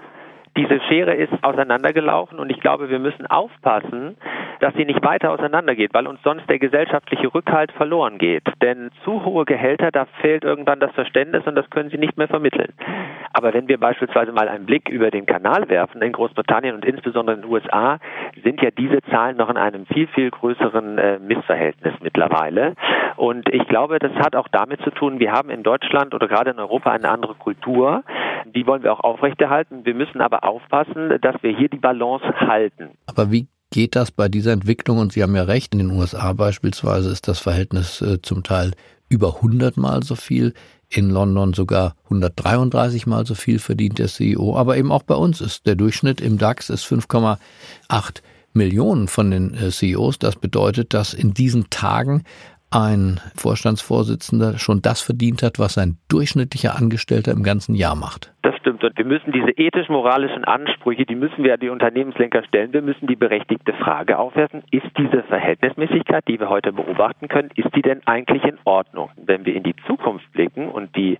diese 0.57 0.79
Schere 0.87 1.15
ist 1.15 1.33
auseinandergelaufen 1.43 2.39
und 2.39 2.49
ich 2.49 2.61
glaube, 2.61 2.89
wir 2.89 2.99
müssen 2.99 3.25
aufpassen, 3.25 4.15
dass 4.65 4.73
sie 4.73 4.85
nicht 4.85 5.05
weiter 5.05 5.29
auseinandergeht, 5.29 5.93
weil 5.93 6.07
uns 6.07 6.19
sonst 6.23 6.49
der 6.49 6.57
gesellschaftliche 6.57 7.31
Rückhalt 7.31 7.71
verloren 7.73 8.17
geht. 8.17 8.41
Denn 8.63 8.89
zu 9.03 9.23
hohe 9.23 9.45
Gehälter, 9.45 9.91
da 9.91 10.05
fehlt 10.21 10.43
irgendwann 10.43 10.79
das 10.79 10.91
Verständnis 10.93 11.45
und 11.45 11.53
das 11.53 11.69
können 11.69 11.91
sie 11.91 11.99
nicht 11.99 12.17
mehr 12.17 12.27
vermitteln. 12.27 12.73
Aber 13.31 13.53
wenn 13.53 13.67
wir 13.67 13.79
beispielsweise 13.79 14.31
mal 14.31 14.49
einen 14.49 14.65
Blick 14.65 14.89
über 14.89 15.11
den 15.11 15.27
Kanal 15.27 15.69
werfen, 15.69 16.01
in 16.01 16.13
Großbritannien 16.13 16.73
und 16.73 16.83
insbesondere 16.83 17.35
in 17.35 17.43
den 17.43 17.51
USA, 17.51 17.99
sind 18.43 18.59
ja 18.59 18.71
diese 18.71 19.03
Zahlen 19.11 19.37
noch 19.37 19.51
in 19.51 19.57
einem 19.57 19.85
viel, 19.85 20.07
viel 20.07 20.31
größeren 20.31 20.97
äh, 20.97 21.19
Missverhältnis 21.19 21.93
mittlerweile. 22.01 22.73
Und 23.17 23.47
ich 23.53 23.67
glaube, 23.67 23.99
das 23.99 24.13
hat 24.13 24.35
auch 24.35 24.47
damit 24.47 24.81
zu 24.81 24.89
tun, 24.89 25.19
wir 25.19 25.31
haben 25.31 25.51
in 25.51 25.61
Deutschland 25.61 26.15
oder 26.15 26.27
gerade 26.27 26.49
in 26.49 26.59
Europa 26.59 26.89
eine 26.91 27.09
andere 27.09 27.35
Kultur. 27.35 28.03
Die 28.45 28.65
wollen 28.65 28.81
wir 28.81 28.93
auch 28.93 29.03
aufrechterhalten. 29.03 29.85
Wir 29.85 29.93
müssen 29.93 30.21
aber 30.21 30.43
aufpassen, 30.43 31.19
dass 31.21 31.35
wir 31.43 31.55
hier 31.55 31.69
die 31.69 31.77
Balance 31.77 32.25
halten. 32.39 32.97
Aber 33.07 33.31
wie 33.31 33.47
geht 33.71 33.95
das 33.95 34.11
bei 34.11 34.29
dieser 34.29 34.51
Entwicklung? 34.51 34.97
Und 34.99 35.13
Sie 35.13 35.23
haben 35.23 35.35
ja 35.35 35.43
recht, 35.43 35.73
in 35.73 35.79
den 35.79 35.91
USA 35.91 36.33
beispielsweise 36.33 37.09
ist 37.09 37.27
das 37.27 37.39
Verhältnis 37.39 38.01
äh, 38.01 38.21
zum 38.21 38.43
Teil 38.43 38.71
über 39.09 39.37
100 39.37 39.77
Mal 39.77 40.03
so 40.03 40.15
viel 40.15 40.53
in 40.89 41.09
London 41.09 41.53
sogar 41.53 41.95
133 42.05 43.07
Mal 43.07 43.25
so 43.25 43.35
viel 43.35 43.59
verdient 43.59 43.99
der 43.99 44.07
CEO. 44.07 44.55
Aber 44.55 44.77
eben 44.77 44.91
auch 44.91 45.03
bei 45.03 45.15
uns 45.15 45.41
ist 45.41 45.65
der 45.65 45.75
Durchschnitt 45.75 46.21
im 46.21 46.37
DAX 46.37 46.69
ist 46.69 46.85
5,8 46.85 47.37
Millionen 48.53 49.07
von 49.07 49.31
den 49.31 49.53
äh, 49.53 49.69
CEOs. 49.69 50.19
Das 50.19 50.35
bedeutet, 50.35 50.93
dass 50.93 51.13
in 51.13 51.33
diesen 51.33 51.69
Tagen 51.69 52.23
ein 52.75 53.21
Vorstandsvorsitzender 53.35 54.57
schon 54.59 54.81
das 54.81 55.01
verdient 55.01 55.43
hat, 55.43 55.59
was 55.59 55.77
ein 55.77 55.97
durchschnittlicher 56.09 56.75
Angestellter 56.75 57.31
im 57.31 57.43
ganzen 57.43 57.73
Jahr 57.73 57.95
macht. 57.95 58.33
Das 58.41 58.55
stimmt. 58.57 58.83
Und 58.83 58.97
wir 58.97 59.05
müssen 59.05 59.31
diese 59.31 59.51
ethisch-moralischen 59.51 60.43
Ansprüche, 60.43 61.05
die 61.05 61.15
müssen 61.15 61.43
wir 61.43 61.53
an 61.53 61.59
die 61.59 61.69
Unternehmenslenker 61.69 62.43
stellen. 62.43 62.73
Wir 62.73 62.81
müssen 62.81 63.07
die 63.07 63.15
berechtigte 63.15 63.73
Frage 63.73 64.19
aufwerfen, 64.19 64.63
ist 64.71 64.85
diese 64.97 65.23
Verhältnismäßigkeit, 65.23 66.27
die 66.27 66.39
wir 66.39 66.49
heute 66.49 66.73
beobachten 66.73 67.27
können, 67.27 67.49
ist 67.55 67.73
die 67.75 67.81
denn 67.81 68.01
eigentlich 68.05 68.43
in 68.43 68.57
Ordnung? 68.65 69.09
Wenn 69.15 69.45
wir 69.45 69.55
in 69.55 69.63
die 69.63 69.75
Zukunft 69.87 70.31
blicken 70.33 70.69
und 70.69 70.95
die 70.95 71.17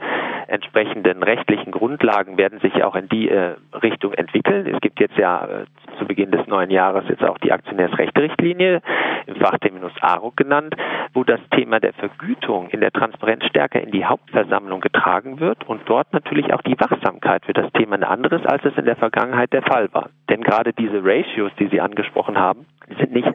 entsprechenden 0.48 1.24
rechtlichen 1.24 1.72
Grundlagen 1.72 2.38
werden 2.38 2.60
sich 2.60 2.84
auch 2.84 2.96
in 2.96 3.10
die 3.10 3.30
äh, 3.30 3.56
Richtung 3.82 4.14
entwickeln. 4.14 4.68
Es 4.68 4.80
gibt 4.82 5.00
jetzt 5.00 5.18
ja 5.18 5.46
äh, 5.46 5.66
zu 5.98 6.06
Beginn 6.06 6.32
des 6.32 6.46
neuen 6.48 6.70
Jahres 6.70 7.06
jetzt 7.10 7.24
auch 7.24 7.38
die 7.40 7.52
Aktionärsrechte-Richtlinie, 7.52 8.82
im 9.26 9.36
Fachterminus 9.38 9.94
ARUG 10.02 10.38
genannt, 10.38 10.76
wo 11.14 11.24
das 11.24 11.40
Thema 11.50 11.80
der 11.80 11.94
Vergütung 11.94 12.70
in 12.70 12.82
der 12.82 12.92
Transparenz 12.92 13.46
stärker 13.46 13.82
in 13.82 13.92
die 13.92 14.06
Hauptversammlung 14.06 14.82
getragen 14.82 15.40
wird 15.40 15.68
und 15.68 15.82
dort 15.88 16.12
natürlich 16.14 16.54
auch 16.54 16.62
die 16.62 16.80
Wachsamkeit 16.80 17.46
für 17.46 17.54
das 17.54 17.72
Thema 17.74 17.96
ein 17.96 18.04
anderes, 18.04 18.46
als 18.46 18.64
es 18.66 18.78
in 18.78 18.86
der 18.86 18.96
Vergangenheit 18.96 19.54
der 19.54 19.62
Fall 19.62 19.90
war. 19.94 20.10
Denn 20.30 20.42
gerade 20.42 20.74
diese 20.74 21.04
Ratios, 21.04 21.52
die 21.60 21.68
Sie 21.68 21.82
angesprochen 21.82 22.38
haben, 22.38 22.66
sind 23.00 23.12
nicht 23.12 23.30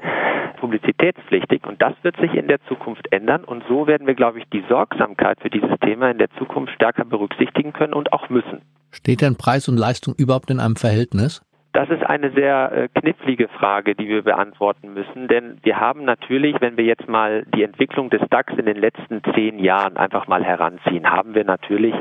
publizitätspflichtig 0.60 1.66
und 1.66 1.80
das 1.80 1.94
wird 2.02 2.16
sich 2.16 2.34
in 2.34 2.48
der 2.48 2.60
Zukunft 2.68 3.10
ändern 3.12 3.44
und 3.44 3.64
so 3.68 3.86
werden 3.86 4.06
wir, 4.06 4.14
glaube 4.14 4.38
ich, 4.38 4.44
die 4.52 4.64
Sorgsamkeit 4.68 5.40
für 5.40 5.50
dieses 5.50 5.70
Thema 5.80 6.10
in 6.10 6.18
der 6.18 6.30
Zukunft 6.38 6.72
stärker 6.74 7.04
berücksichtigen 7.04 7.72
können 7.72 7.94
und 7.94 8.12
auch 8.12 8.28
müssen. 8.28 8.62
Steht 8.90 9.22
denn 9.22 9.36
Preis 9.36 9.68
und 9.68 9.76
Leistung 9.76 10.14
überhaupt 10.16 10.50
in 10.50 10.60
einem 10.60 10.76
Verhältnis? 10.76 11.42
Das 11.72 11.88
ist 11.88 12.02
eine 12.02 12.32
sehr 12.32 12.72
äh, 12.72 12.88
knifflige 12.88 13.46
Frage, 13.46 13.94
die 13.94 14.08
wir 14.08 14.22
beantworten 14.22 14.92
müssen, 14.92 15.28
denn 15.28 15.58
wir 15.62 15.78
haben 15.78 16.04
natürlich, 16.04 16.56
wenn 16.60 16.76
wir 16.76 16.84
jetzt 16.84 17.08
mal 17.08 17.44
die 17.54 17.62
Entwicklung 17.62 18.10
des 18.10 18.20
DAX 18.28 18.52
in 18.54 18.66
den 18.66 18.76
letzten 18.76 19.22
zehn 19.34 19.60
Jahren 19.60 19.96
einfach 19.96 20.26
mal 20.26 20.44
heranziehen, 20.44 21.08
haben 21.08 21.34
wir 21.36 21.44
natürlich 21.44 21.94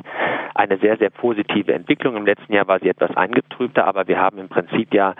eine 0.55 0.77
sehr, 0.77 0.97
sehr 0.97 1.11
positive 1.11 1.71
Entwicklung. 1.71 2.17
Im 2.17 2.25
letzten 2.25 2.51
Jahr 2.51 2.67
war 2.67 2.79
sie 2.79 2.89
etwas 2.89 3.15
eingetrübter, 3.15 3.85
aber 3.85 4.07
wir 4.07 4.19
haben 4.19 4.39
im 4.39 4.49
Prinzip 4.49 4.91
ja 4.91 5.13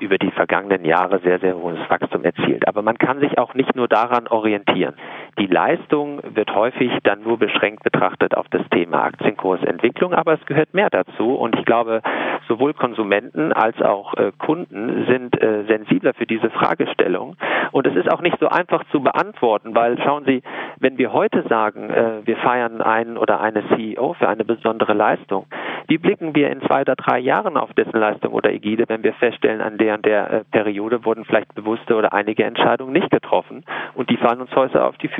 über 0.00 0.16
die 0.16 0.30
vergangenen 0.30 0.86
Jahre 0.86 1.20
sehr, 1.20 1.38
sehr 1.38 1.56
hohes 1.56 1.78
Wachstum 1.88 2.24
erzielt. 2.24 2.66
Aber 2.66 2.80
man 2.80 2.96
kann 2.96 3.20
sich 3.20 3.36
auch 3.36 3.52
nicht 3.52 3.76
nur 3.76 3.86
daran 3.86 4.28
orientieren. 4.28 4.94
Die 5.38 5.46
Leistung 5.46 6.20
wird 6.34 6.54
häufig 6.54 6.90
dann 7.02 7.22
nur 7.22 7.38
beschränkt 7.38 7.82
betrachtet 7.82 8.36
auf 8.36 8.46
das 8.50 8.62
Thema 8.70 9.04
Aktienkursentwicklung, 9.04 10.12
aber 10.12 10.34
es 10.34 10.46
gehört 10.46 10.74
mehr 10.74 10.90
dazu 10.90 11.34
und 11.34 11.56
ich 11.58 11.64
glaube, 11.64 12.02
sowohl 12.48 12.74
Konsumenten 12.74 13.52
als 13.52 13.80
auch 13.80 14.14
äh, 14.14 14.32
Kunden 14.38 15.06
sind 15.06 15.40
äh, 15.40 15.64
sensibler 15.64 16.14
für 16.14 16.26
diese 16.26 16.50
Fragestellung 16.50 17.36
und 17.72 17.86
es 17.86 17.94
ist 17.94 18.10
auch 18.10 18.20
nicht 18.20 18.38
so 18.40 18.48
einfach 18.48 18.84
zu 18.90 19.00
beantworten, 19.00 19.74
weil 19.74 19.98
schauen 20.02 20.24
Sie, 20.24 20.42
wenn 20.78 20.98
wir 20.98 21.12
heute 21.12 21.44
sagen, 21.48 21.90
äh, 21.90 22.26
wir 22.26 22.36
feiern 22.38 22.82
einen 22.82 23.16
oder 23.16 23.40
eine 23.40 23.62
CEO 23.68 24.14
für 24.14 24.28
eine 24.28 24.44
besondere 24.44 24.94
Leistung, 24.94 25.46
wie 25.86 25.98
blicken 25.98 26.34
wir 26.34 26.50
in 26.50 26.60
zwei 26.62 26.82
oder 26.82 26.96
drei 26.96 27.18
Jahren 27.18 27.56
auf 27.56 27.72
dessen 27.74 27.98
Leistung 27.98 28.32
oder 28.32 28.52
Ägide, 28.52 28.84
wenn 28.88 29.02
wir 29.02 29.14
feststellen, 29.14 29.60
an 29.60 29.78
der 29.78 29.94
und 29.94 30.04
der 30.04 30.44
Periode 30.50 31.04
wurden 31.04 31.24
vielleicht 31.24 31.54
bewusste 31.54 31.94
oder 31.94 32.12
einige 32.12 32.44
Entscheidungen 32.44 32.92
nicht 32.92 33.10
getroffen 33.10 33.64
und 33.94 34.10
die 34.10 34.16
fallen 34.16 34.40
uns 34.40 34.54
heute 34.54 34.84
auf 34.84 34.96
die 34.98 35.08
Füße. 35.08 35.19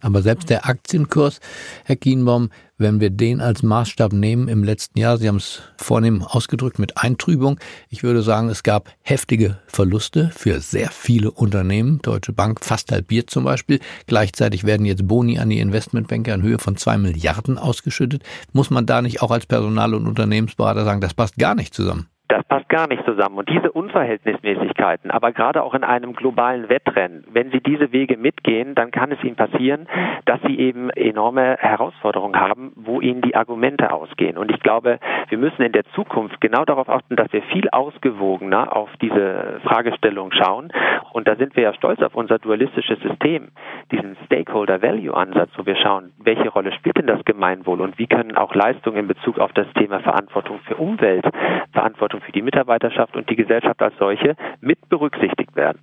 Aber 0.00 0.22
selbst 0.22 0.50
der 0.50 0.66
Aktienkurs, 0.66 1.40
Herr 1.84 1.96
Kienbaum, 1.96 2.50
wenn 2.76 3.00
wir 3.00 3.10
den 3.10 3.40
als 3.40 3.62
Maßstab 3.62 4.12
nehmen 4.12 4.48
im 4.48 4.64
letzten 4.64 4.98
Jahr, 4.98 5.16
Sie 5.16 5.28
haben 5.28 5.36
es 5.36 5.62
vornehm 5.76 6.22
ausgedrückt 6.22 6.78
mit 6.78 6.98
Eintrübung, 6.98 7.60
ich 7.88 8.02
würde 8.02 8.22
sagen, 8.22 8.48
es 8.48 8.64
gab 8.64 8.90
heftige 9.02 9.58
Verluste 9.68 10.30
für 10.34 10.60
sehr 10.60 10.90
viele 10.90 11.30
Unternehmen. 11.30 12.00
Deutsche 12.02 12.32
Bank 12.32 12.64
fast 12.64 12.90
halbiert 12.90 13.30
zum 13.30 13.44
Beispiel. 13.44 13.78
Gleichzeitig 14.06 14.64
werden 14.64 14.84
jetzt 14.84 15.06
Boni 15.06 15.38
an 15.38 15.50
die 15.50 15.60
Investmentbanker 15.60 16.34
in 16.34 16.42
Höhe 16.42 16.58
von 16.58 16.76
zwei 16.76 16.98
Milliarden 16.98 17.56
ausgeschüttet. 17.56 18.22
Muss 18.52 18.70
man 18.70 18.86
da 18.86 19.00
nicht 19.00 19.22
auch 19.22 19.30
als 19.30 19.46
Personal- 19.46 19.94
und 19.94 20.08
Unternehmensberater 20.08 20.84
sagen, 20.84 21.00
das 21.00 21.14
passt 21.14 21.36
gar 21.36 21.54
nicht 21.54 21.74
zusammen? 21.74 22.08
Das 22.32 22.44
passt 22.44 22.70
gar 22.70 22.88
nicht 22.88 23.04
zusammen. 23.04 23.36
Und 23.36 23.50
diese 23.50 23.70
Unverhältnismäßigkeiten, 23.70 25.10
aber 25.10 25.32
gerade 25.32 25.62
auch 25.62 25.74
in 25.74 25.84
einem 25.84 26.14
globalen 26.14 26.70
Wettrennen, 26.70 27.26
wenn 27.30 27.50
Sie 27.50 27.60
diese 27.60 27.92
Wege 27.92 28.16
mitgehen, 28.16 28.74
dann 28.74 28.90
kann 28.90 29.12
es 29.12 29.22
Ihnen 29.22 29.36
passieren, 29.36 29.86
dass 30.24 30.40
Sie 30.46 30.58
eben 30.58 30.88
enorme 30.88 31.58
Herausforderungen 31.60 32.40
haben, 32.40 32.72
wo 32.74 33.02
Ihnen 33.02 33.20
die 33.20 33.36
Argumente 33.36 33.92
ausgehen. 33.92 34.38
Und 34.38 34.50
ich 34.50 34.60
glaube, 34.60 34.98
wir 35.28 35.36
müssen 35.36 35.60
in 35.60 35.72
der 35.72 35.84
Zukunft 35.94 36.40
genau 36.40 36.64
darauf 36.64 36.88
achten, 36.88 37.16
dass 37.16 37.30
wir 37.34 37.42
viel 37.42 37.68
ausgewogener 37.68 38.74
auf 38.74 38.88
diese 39.02 39.60
Fragestellung 39.64 40.32
schauen. 40.32 40.72
Und 41.12 41.28
da 41.28 41.36
sind 41.36 41.54
wir 41.54 41.64
ja 41.64 41.74
stolz 41.74 42.00
auf 42.00 42.14
unser 42.14 42.38
dualistisches 42.38 42.98
System, 43.00 43.48
diesen 43.90 44.16
Stakeholder-Value-Ansatz, 44.24 45.50
wo 45.58 45.66
wir 45.66 45.76
schauen, 45.76 46.12
welche 46.16 46.48
Rolle 46.48 46.72
spielt 46.72 46.96
denn 46.96 47.06
das 47.06 47.22
Gemeinwohl 47.26 47.82
und 47.82 47.98
wie 47.98 48.06
können 48.06 48.38
auch 48.38 48.54
Leistungen 48.54 48.96
in 48.96 49.08
Bezug 49.08 49.38
auf 49.38 49.52
das 49.52 49.66
Thema 49.74 50.00
Verantwortung 50.00 50.60
für 50.60 50.76
Umwelt, 50.76 51.26
Verantwortung 51.72 52.21
für 52.24 52.32
die 52.32 52.42
Mitarbeiterschaft 52.42 53.16
und 53.16 53.28
die 53.28 53.36
Gesellschaft 53.36 53.80
als 53.82 53.94
solche 53.98 54.36
mit 54.60 54.88
berücksichtigt 54.88 55.54
werden. 55.56 55.80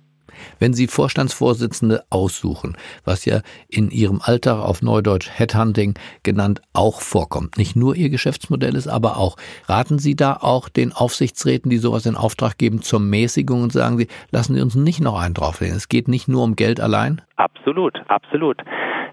Wenn 0.58 0.72
Sie 0.72 0.86
Vorstandsvorsitzende 0.86 2.02
aussuchen, 2.10 2.76
was 3.04 3.24
ja 3.24 3.40
in 3.68 3.90
Ihrem 3.90 4.20
Alltag 4.22 4.60
auf 4.60 4.82
Neudeutsch 4.82 5.30
Headhunting 5.30 5.94
genannt 6.22 6.62
auch 6.72 7.00
vorkommt, 7.00 7.58
nicht 7.58 7.76
nur 7.76 7.96
Ihr 7.96 8.10
Geschäftsmodell 8.10 8.74
ist, 8.74 8.88
aber 8.88 9.16
auch, 9.16 9.36
raten 9.66 9.98
Sie 9.98 10.16
da 10.16 10.38
auch 10.40 10.68
den 10.68 10.92
Aufsichtsräten, 10.92 11.70
die 11.70 11.78
sowas 11.78 12.06
in 12.06 12.16
Auftrag 12.16 12.58
geben, 12.58 12.82
zur 12.82 13.00
Mäßigung 13.00 13.62
und 13.62 13.72
sagen 13.72 13.98
Sie, 13.98 14.08
lassen 14.30 14.54
Sie 14.54 14.62
uns 14.62 14.74
nicht 14.74 15.00
noch 15.00 15.20
einen 15.20 15.34
drauflegen. 15.34 15.76
Es 15.76 15.88
geht 15.88 16.08
nicht 16.08 16.28
nur 16.28 16.44
um 16.44 16.56
Geld 16.56 16.80
allein? 16.80 17.22
Absolut, 17.36 18.00
absolut. 18.08 18.58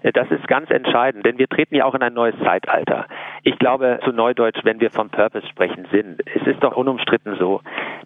Das 0.02 0.30
ist 0.30 0.46
ganz 0.48 0.70
entscheidend, 0.70 1.26
denn 1.26 1.38
wir 1.38 1.48
treten 1.48 1.74
ja 1.74 1.84
auch 1.84 1.94
in 1.94 2.02
ein 2.02 2.14
neues 2.14 2.34
Zeitalter. 2.44 3.06
Ich 3.42 3.58
glaube, 3.58 4.00
zu 4.04 4.12
Neudeutsch, 4.12 4.60
wenn 4.64 4.80
wir 4.80 4.90
vom 4.90 5.10
Purpose 5.10 5.46
sprechen, 5.46 5.86
Sinn. 5.90 6.18
Es 6.34 6.46
ist 6.46 6.62
doch 6.62 6.76
unumstritten 6.76 7.36
so. 7.38 7.60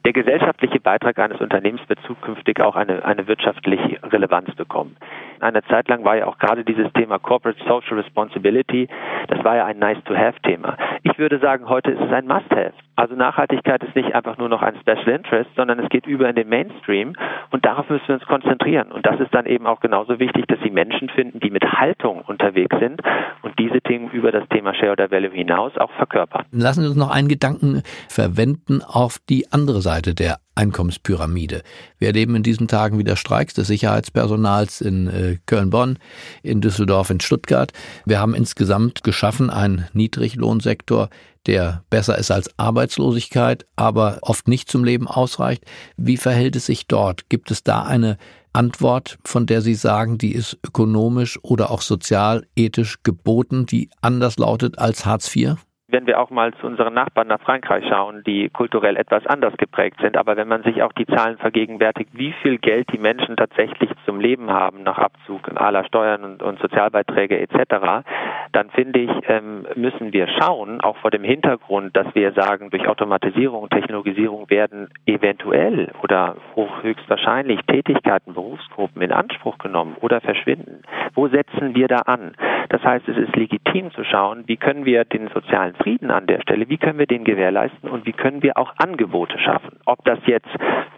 Der 0.04 0.12
gesellschaftliche 0.12 0.80
Beitrag 0.80 1.18
eines 1.18 1.40
Unternehmens 1.40 1.82
wird 1.88 2.00
zukünftig 2.06 2.60
auch 2.60 2.76
eine, 2.76 3.04
eine 3.04 3.28
wirtschaftliche 3.28 4.00
Relevanz 4.02 4.54
bekommen. 4.54 4.96
Eine 5.40 5.62
Zeit 5.64 5.88
lang 5.88 6.04
war 6.04 6.16
ja 6.16 6.26
auch 6.26 6.38
gerade 6.38 6.64
dieses 6.64 6.92
Thema 6.92 7.18
Corporate 7.18 7.58
Social 7.64 7.98
Responsibility, 7.98 8.88
das 9.28 9.44
war 9.44 9.56
ja 9.56 9.64
ein 9.64 9.78
Nice-to-Have-Thema. 9.78 10.76
Ich 11.02 11.18
würde 11.18 11.38
sagen, 11.38 11.68
heute 11.68 11.92
ist 11.92 12.00
es 12.00 12.12
ein 12.12 12.26
Must-Have. 12.26 12.74
Also 12.94 13.14
Nachhaltigkeit 13.14 13.82
ist 13.82 13.96
nicht 13.96 14.14
einfach 14.14 14.38
nur 14.38 14.48
noch 14.48 14.62
ein 14.62 14.76
Special 14.80 15.08
Interest, 15.08 15.50
sondern 15.56 15.78
es 15.78 15.88
geht 15.88 16.06
über 16.06 16.28
in 16.28 16.36
den 16.36 16.48
Mainstream 16.48 17.14
und 17.50 17.64
darauf 17.64 17.88
müssen 17.88 18.06
wir 18.06 18.14
uns 18.16 18.26
konzentrieren. 18.26 18.92
Und 18.92 19.06
das 19.06 19.18
ist 19.18 19.34
dann 19.34 19.46
eben 19.46 19.66
auch 19.66 19.80
genauso 19.80 20.18
wichtig, 20.18 20.46
dass 20.46 20.60
Sie 20.60 20.70
Menschen 20.70 21.08
finden, 21.08 21.40
die 21.40 21.50
mit 21.50 21.64
Haltung 21.82 22.20
unterwegs 22.20 22.76
sind 22.78 23.00
und 23.42 23.58
diese 23.58 23.80
Themen 23.80 24.08
über 24.12 24.30
das 24.30 24.48
Thema 24.50 24.72
Shareholder 24.72 25.10
Value 25.10 25.32
hinaus 25.32 25.72
auch 25.78 25.90
verkörpern. 25.96 26.44
Lassen 26.52 26.82
Sie 26.82 26.86
uns 26.86 26.96
noch 26.96 27.10
einen 27.10 27.26
Gedanken 27.26 27.82
verwenden 28.08 28.82
auf 28.82 29.18
die 29.28 29.50
andere 29.50 29.82
Seite 29.82 30.14
der 30.14 30.38
Einkommenspyramide. 30.54 31.62
Wir 31.98 32.08
erleben 32.08 32.36
in 32.36 32.44
diesen 32.44 32.68
Tagen 32.68 33.00
wieder 33.00 33.16
Streiks 33.16 33.54
des 33.54 33.66
Sicherheitspersonals 33.66 34.80
in 34.80 35.08
äh, 35.08 35.38
Köln-Bonn, 35.46 35.98
in 36.44 36.60
Düsseldorf, 36.60 37.10
in 37.10 37.18
Stuttgart. 37.18 37.72
Wir 38.06 38.20
haben 38.20 38.34
insgesamt 38.34 39.02
geschaffen 39.02 39.50
einen 39.50 39.88
Niedriglohnsektor, 39.92 41.08
der 41.46 41.82
besser 41.90 42.16
ist 42.16 42.30
als 42.30 42.56
Arbeitslosigkeit, 42.60 43.66
aber 43.74 44.18
oft 44.22 44.46
nicht 44.46 44.70
zum 44.70 44.84
Leben 44.84 45.08
ausreicht. 45.08 45.64
Wie 45.96 46.16
verhält 46.16 46.54
es 46.54 46.66
sich 46.66 46.86
dort? 46.86 47.28
Gibt 47.28 47.50
es 47.50 47.64
da 47.64 47.82
eine 47.82 48.18
Antwort, 48.52 49.18
von 49.24 49.46
der 49.46 49.62
Sie 49.62 49.74
sagen, 49.74 50.18
die 50.18 50.32
ist 50.32 50.58
ökonomisch 50.66 51.38
oder 51.42 51.70
auch 51.70 51.82
sozial, 51.82 52.46
ethisch 52.54 52.98
geboten, 53.02 53.66
die 53.66 53.88
anders 54.00 54.36
lautet 54.38 54.78
als 54.78 55.06
Hartz 55.06 55.34
IV? 55.34 55.56
Wenn 55.92 56.06
wir 56.06 56.20
auch 56.20 56.30
mal 56.30 56.52
zu 56.54 56.66
unseren 56.66 56.94
Nachbarn 56.94 57.28
nach 57.28 57.40
Frankreich 57.40 57.84
schauen, 57.88 58.22
die 58.24 58.48
kulturell 58.48 58.96
etwas 58.96 59.26
anders 59.26 59.56
geprägt 59.58 59.98
sind. 60.00 60.16
Aber 60.16 60.36
wenn 60.36 60.48
man 60.48 60.62
sich 60.62 60.82
auch 60.82 60.92
die 60.92 61.06
Zahlen 61.06 61.38
vergegenwärtigt, 61.38 62.10
wie 62.12 62.32
viel 62.42 62.58
Geld 62.58 62.88
die 62.92 62.98
Menschen 62.98 63.36
tatsächlich 63.36 63.90
zum 64.06 64.20
Leben 64.20 64.50
haben 64.50 64.82
nach 64.82 64.98
Abzug 64.98 65.50
aller 65.54 65.84
Steuern 65.84 66.24
und, 66.24 66.42
und 66.42 66.58
Sozialbeiträge 66.60 67.38
etc., 67.38 68.04
dann 68.52 68.70
finde 68.70 69.00
ich, 69.00 69.10
ähm, 69.28 69.66
müssen 69.74 70.12
wir 70.12 70.28
schauen, 70.28 70.80
auch 70.80 70.96
vor 70.98 71.10
dem 71.10 71.24
Hintergrund, 71.24 71.96
dass 71.96 72.14
wir 72.14 72.32
sagen, 72.32 72.70
durch 72.70 72.88
Automatisierung 72.88 73.68
Technologisierung 73.72 74.48
werden 74.50 74.88
eventuell 75.06 75.90
oder 76.02 76.36
höchstwahrscheinlich 76.82 77.60
Tätigkeiten, 77.66 78.34
Berufsgruppen 78.34 79.02
in 79.02 79.12
Anspruch 79.12 79.58
genommen 79.58 79.96
oder 80.00 80.20
verschwinden. 80.20 80.82
Wo 81.14 81.28
setzen 81.28 81.74
wir 81.74 81.88
da 81.88 81.96
an? 82.06 82.34
Das 82.68 82.82
heißt, 82.82 83.08
es 83.08 83.16
ist 83.16 83.36
legitim 83.36 83.90
zu 83.92 84.04
schauen, 84.04 84.44
wie 84.46 84.56
können 84.56 84.84
wir 84.84 85.04
den 85.04 85.28
sozialen 85.28 85.74
Frieden 85.82 86.10
an 86.10 86.26
der 86.26 86.40
Stelle, 86.42 86.68
wie 86.68 86.78
können 86.78 86.98
wir 86.98 87.06
den 87.06 87.24
gewährleisten 87.24 87.90
und 87.90 88.06
wie 88.06 88.12
können 88.12 88.42
wir 88.42 88.56
auch 88.56 88.72
Angebote 88.76 89.38
schaffen. 89.38 89.78
Ob 89.84 90.04
das 90.04 90.18
jetzt 90.26 90.48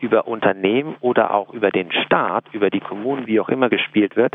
über 0.01 0.27
Unternehmen 0.27 0.97
oder 1.01 1.33
auch 1.33 1.53
über 1.55 1.71
den 1.71 1.91
Staat, 1.93 2.45
über 2.53 2.71
die 2.71 2.81
Kommunen, 2.81 3.27
wie 3.27 3.41
auch 3.41 3.49
immer 3.49 3.71
gespielt 3.71 4.17
wird, 4.17 4.35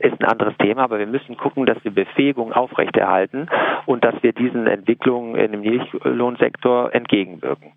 ist 0.00 0.20
ein 0.20 0.24
anderes 0.24 0.54
Thema. 0.58 0.82
Aber 0.82 0.98
wir 0.98 1.06
müssen 1.06 1.36
gucken, 1.36 1.66
dass 1.66 1.82
wir 1.84 1.92
Befähigung 1.92 2.52
aufrechterhalten 2.52 3.48
und 3.86 4.04
dass 4.04 4.14
wir 4.22 4.32
diesen 4.32 4.66
Entwicklungen 4.66 5.36
in 5.36 5.52
dem 5.52 5.60
Niedriglohnsektor 5.60 6.92
entgegenwirken. 6.94 7.72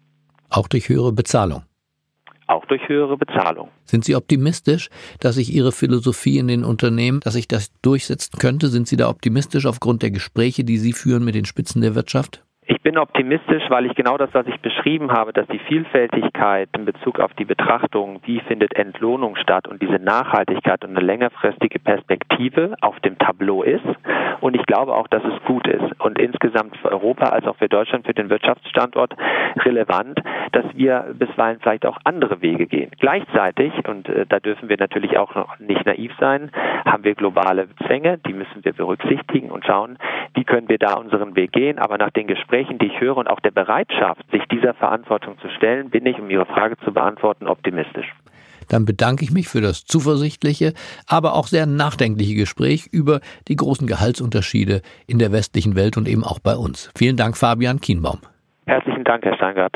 Auch 0.50 0.68
durch 0.68 0.90
höhere 0.90 1.12
Bezahlung 1.12 1.67
auch 2.48 2.66
durch 2.66 2.88
höhere 2.88 3.18
Bezahlung. 3.18 3.70
Sind 3.86 4.06
Sie 4.06 4.16
optimistisch, 4.16 4.90
dass 5.20 5.36
sich 5.36 5.54
Ihre 5.54 5.72
Philosophie 5.72 6.38
in 6.38 6.48
den 6.48 6.64
Unternehmen, 6.64 7.20
dass 7.20 7.34
sich 7.34 7.48
das 7.48 7.72
durchsetzen 7.82 8.40
könnte? 8.40 8.70
Sind 8.70 8.88
Sie 8.88 8.98
da 8.98 9.10
optimistisch 9.10 9.66
aufgrund 9.66 10.02
der 10.02 10.12
Gespräche, 10.12 10.64
die 10.64 10.78
Sie 10.78 10.94
führen 10.94 11.24
mit 11.24 11.36
den 11.36 11.46
Spitzen 11.46 11.82
der 11.82 11.96
Wirtschaft? 11.96 12.44
Ich 12.70 12.82
bin 12.82 12.98
optimistisch, 12.98 13.64
weil 13.70 13.86
ich 13.86 13.96
genau 13.96 14.18
das, 14.18 14.30
was 14.34 14.46
ich 14.46 14.60
beschrieben 14.60 15.12
habe, 15.12 15.32
dass 15.32 15.48
die 15.48 15.60
Vielfältigkeit 15.60 16.68
in 16.76 16.84
Bezug 16.84 17.22
auf 17.22 17.34
die 17.36 17.46
Betrachtung, 17.46 18.20
wie 18.26 18.42
findet 18.42 18.76
Entlohnung 18.76 19.38
statt 19.38 19.70
und 19.70 19.82
diese 19.82 20.00
Nachhaltigkeit 20.00 20.84
und 20.84 20.90
eine 20.90 21.00
längerfristige 21.00 21.80
Perspektive 21.80 22.76
auf 22.82 23.00
dem 23.00 23.18
Tableau 23.20 23.64
ist. 23.64 23.86
Und 24.42 24.54
ich 24.54 24.66
glaube 24.66 24.94
auch, 24.94 25.08
dass 25.08 25.24
es 25.24 25.46
gut 25.46 25.66
ist 25.66 26.00
und 26.00 26.20
insgesamt 26.20 26.76
für 26.78 26.92
Europa 26.92 27.30
als 27.30 27.48
auch 27.48 27.56
für 27.56 27.70
Deutschland, 27.70 28.06
für 28.06 28.14
den 28.14 28.30
Wirtschaftsstandort 28.30 29.14
relevant, 29.64 30.20
dass 30.52 30.66
wir 30.76 31.16
bisweilen 31.18 31.60
vielleicht 31.62 31.86
auch 31.86 31.98
andere 32.04 32.42
Wege 32.42 32.68
gehen. 32.68 32.92
Gleichzeitig, 33.00 33.72
und 33.88 34.10
äh, 34.10 34.26
da 34.28 34.40
dürfen 34.40 34.68
wir 34.68 34.78
natürlich 34.78 35.18
auch 35.18 35.36
noch 35.36 35.58
nicht 35.60 35.86
naiv 35.86 36.12
sein, 36.20 36.52
haben 36.86 37.06
wir 37.06 37.16
globale 37.16 37.70
Zwänge, 37.86 38.18
die 38.20 38.34
müssen 38.34 38.64
wir 38.64 38.74
berücksichtigen 38.74 39.52
und 39.52 39.66
schauen, 39.66 39.98
wie 40.36 40.44
können 40.44 40.70
wir 40.70 40.78
da 40.78 40.96
unseren 40.96 41.36
Weg 41.36 41.54
gehen. 41.54 41.80
Aber 41.80 41.98
nach 41.98 42.12
den 42.12 42.28
Gesprächen 42.28 42.57
Gesprächen, 42.58 42.80
die 42.80 42.88
ich 42.88 43.00
höre 43.00 43.18
und 43.18 43.28
auch 43.28 43.40
der 43.40 43.52
Bereitschaft, 43.52 44.22
sich 44.32 44.44
dieser 44.52 44.74
Verantwortung 44.74 45.38
zu 45.40 45.50
stellen, 45.50 45.92
bin 45.92 46.06
ich, 46.08 46.20
um 46.20 46.30
Ihre 46.30 46.46
Frage 46.46 46.76
zu 46.84 46.92
beantworten, 46.92 47.48
optimistisch. 47.48 48.12
Dann 48.68 48.84
bedanke 48.86 49.24
ich 49.24 49.32
mich 49.32 49.48
für 49.48 49.62
das 49.62 49.86
zuversichtliche, 49.86 50.74
aber 51.08 51.36
auch 51.36 51.48
sehr 51.48 51.68
nachdenkliche 51.68 52.36
Gespräch 52.36 52.88
über 52.92 53.22
die 53.48 53.56
großen 53.56 53.86
Gehaltsunterschiede 53.88 54.82
in 55.06 55.20
der 55.20 55.32
westlichen 55.32 55.76
Welt 55.76 55.98
und 55.98 56.08
eben 56.08 56.24
auch 56.24 56.40
bei 56.40 56.56
uns. 56.56 56.92
Vielen 56.98 57.16
Dank, 57.16 57.38
Fabian 57.38 57.80
Kienbaum. 57.80 58.20
Herzlichen 58.66 59.04
Dank, 59.04 59.24
Herr 59.24 59.36
Steingart. 59.36 59.76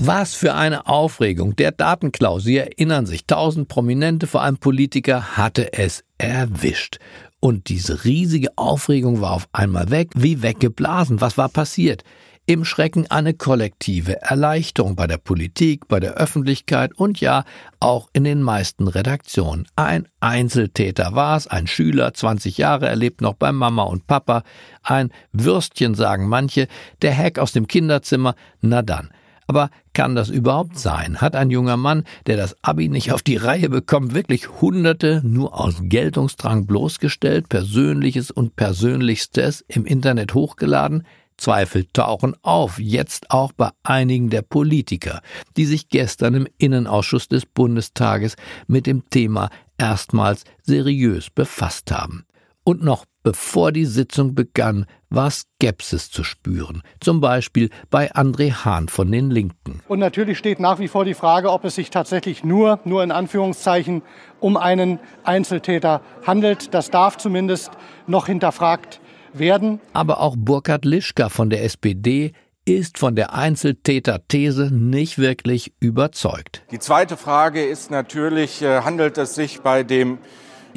Was 0.00 0.34
für 0.34 0.54
eine 0.54 0.86
Aufregung. 0.86 1.56
Der 1.56 1.72
Datenklau, 1.72 2.38
Sie 2.38 2.56
erinnern 2.56 3.04
sich, 3.04 3.26
tausend 3.26 3.66
Prominente, 3.66 4.28
vor 4.28 4.42
allem 4.42 4.56
Politiker, 4.56 5.36
hatte 5.36 5.72
es 5.72 6.04
erwischt. 6.18 7.00
Und 7.40 7.68
diese 7.68 8.04
riesige 8.04 8.56
Aufregung 8.56 9.20
war 9.20 9.32
auf 9.32 9.48
einmal 9.52 9.90
weg, 9.90 10.10
wie 10.14 10.40
weggeblasen. 10.40 11.20
Was 11.20 11.36
war 11.36 11.48
passiert? 11.48 12.04
Im 12.46 12.64
Schrecken 12.64 13.10
eine 13.10 13.34
kollektive 13.34 14.22
Erleichterung 14.22 14.94
bei 14.94 15.08
der 15.08 15.18
Politik, 15.18 15.88
bei 15.88 15.98
der 15.98 16.14
Öffentlichkeit 16.14 16.94
und 16.94 17.20
ja 17.20 17.44
auch 17.80 18.08
in 18.12 18.22
den 18.22 18.40
meisten 18.40 18.86
Redaktionen. 18.86 19.66
Ein 19.74 20.06
Einzeltäter 20.20 21.16
war 21.16 21.36
es, 21.36 21.48
ein 21.48 21.66
Schüler, 21.66 22.14
20 22.14 22.56
Jahre, 22.56 22.88
erlebt 22.88 23.20
noch 23.20 23.34
bei 23.34 23.50
Mama 23.50 23.82
und 23.82 24.06
Papa, 24.06 24.44
ein 24.82 25.10
Würstchen 25.32 25.94
sagen 25.96 26.28
manche, 26.28 26.68
der 27.02 27.14
Hack 27.14 27.40
aus 27.40 27.52
dem 27.52 27.66
Kinderzimmer, 27.66 28.36
na 28.60 28.80
dann. 28.82 29.10
Aber 29.48 29.70
kann 29.94 30.14
das 30.14 30.28
überhaupt 30.28 30.78
sein? 30.78 31.22
Hat 31.22 31.34
ein 31.34 31.50
junger 31.50 31.78
Mann, 31.78 32.04
der 32.26 32.36
das 32.36 32.54
Abi 32.62 32.88
nicht 32.88 33.12
auf 33.12 33.22
die 33.22 33.36
Reihe 33.36 33.70
bekommt, 33.70 34.14
wirklich 34.14 34.60
Hunderte 34.60 35.22
nur 35.24 35.58
aus 35.58 35.76
Geltungsdrang 35.80 36.66
bloßgestellt, 36.66 37.48
Persönliches 37.48 38.30
und 38.30 38.56
Persönlichstes 38.56 39.64
im 39.66 39.86
Internet 39.86 40.34
hochgeladen? 40.34 41.06
Zweifel 41.38 41.86
tauchen 41.92 42.36
auf, 42.42 42.78
jetzt 42.78 43.30
auch 43.30 43.52
bei 43.52 43.70
einigen 43.84 44.28
der 44.28 44.42
Politiker, 44.42 45.22
die 45.56 45.64
sich 45.64 45.88
gestern 45.88 46.34
im 46.34 46.48
Innenausschuss 46.58 47.28
des 47.28 47.46
Bundestages 47.46 48.36
mit 48.66 48.86
dem 48.86 49.08
Thema 49.08 49.48
erstmals 49.78 50.44
seriös 50.62 51.30
befasst 51.30 51.90
haben. 51.90 52.26
Und 52.68 52.84
noch 52.84 53.06
bevor 53.22 53.72
die 53.72 53.86
Sitzung 53.86 54.34
begann, 54.34 54.84
war 55.08 55.30
Skepsis 55.30 56.10
zu 56.10 56.22
spüren. 56.22 56.82
Zum 57.00 57.22
Beispiel 57.22 57.70
bei 57.88 58.12
André 58.12 58.52
Hahn 58.52 58.88
von 58.88 59.10
den 59.10 59.30
Linken. 59.30 59.80
Und 59.88 60.00
natürlich 60.00 60.36
steht 60.36 60.60
nach 60.60 60.78
wie 60.78 60.88
vor 60.88 61.06
die 61.06 61.14
Frage, 61.14 61.50
ob 61.50 61.64
es 61.64 61.76
sich 61.76 61.88
tatsächlich 61.88 62.44
nur, 62.44 62.78
nur 62.84 63.02
in 63.02 63.10
Anführungszeichen, 63.10 64.02
um 64.38 64.58
einen 64.58 65.00
Einzeltäter 65.24 66.02
handelt. 66.26 66.74
Das 66.74 66.90
darf 66.90 67.16
zumindest 67.16 67.70
noch 68.06 68.26
hinterfragt 68.26 69.00
werden. 69.32 69.80
Aber 69.94 70.20
auch 70.20 70.36
Burkhard 70.36 70.84
Lischka 70.84 71.30
von 71.30 71.48
der 71.48 71.64
SPD 71.64 72.32
ist 72.66 72.98
von 72.98 73.16
der 73.16 73.32
Einzeltäter-These 73.32 74.68
nicht 74.74 75.16
wirklich 75.16 75.72
überzeugt. 75.80 76.64
Die 76.70 76.78
zweite 76.78 77.16
Frage 77.16 77.64
ist 77.64 77.90
natürlich, 77.90 78.60
äh, 78.60 78.82
handelt 78.82 79.16
es 79.16 79.34
sich 79.34 79.62
bei 79.62 79.84
dem 79.84 80.18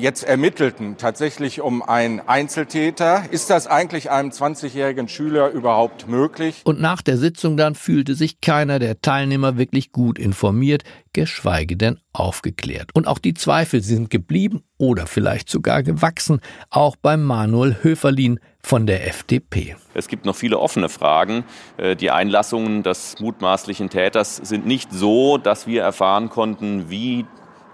jetzt 0.01 0.23
Ermittelten 0.23 0.97
tatsächlich 0.97 1.61
um 1.61 1.81
einen 1.81 2.19
Einzeltäter. 2.19 3.23
Ist 3.31 3.49
das 3.49 3.67
eigentlich 3.67 4.09
einem 4.09 4.31
20-jährigen 4.31 5.07
Schüler 5.07 5.49
überhaupt 5.51 6.07
möglich? 6.07 6.61
Und 6.65 6.81
nach 6.81 7.01
der 7.01 7.17
Sitzung 7.17 7.55
dann 7.55 7.75
fühlte 7.75 8.15
sich 8.15 8.41
keiner 8.41 8.79
der 8.79 9.01
Teilnehmer 9.01 9.57
wirklich 9.57 9.91
gut 9.91 10.19
informiert, 10.19 10.83
geschweige 11.13 11.77
denn 11.77 11.99
aufgeklärt. 12.13 12.89
Und 12.93 13.07
auch 13.07 13.19
die 13.19 13.33
Zweifel 13.33 13.81
sind 13.81 14.09
geblieben 14.09 14.63
oder 14.77 15.07
vielleicht 15.07 15.49
sogar 15.49 15.83
gewachsen, 15.83 16.41
auch 16.69 16.95
beim 16.95 17.23
Manuel 17.23 17.77
Höferlin 17.81 18.39
von 18.63 18.85
der 18.85 19.07
FDP. 19.07 19.75
Es 19.93 20.07
gibt 20.07 20.25
noch 20.25 20.35
viele 20.35 20.59
offene 20.59 20.89
Fragen. 20.89 21.43
Äh, 21.77 21.95
die 21.95 22.11
Einlassungen 22.11 22.83
des 22.83 23.19
mutmaßlichen 23.19 23.89
Täters 23.89 24.37
sind 24.37 24.65
nicht 24.65 24.91
so, 24.91 25.37
dass 25.37 25.67
wir 25.67 25.81
erfahren 25.81 26.29
konnten, 26.29 26.89
wie 26.89 27.25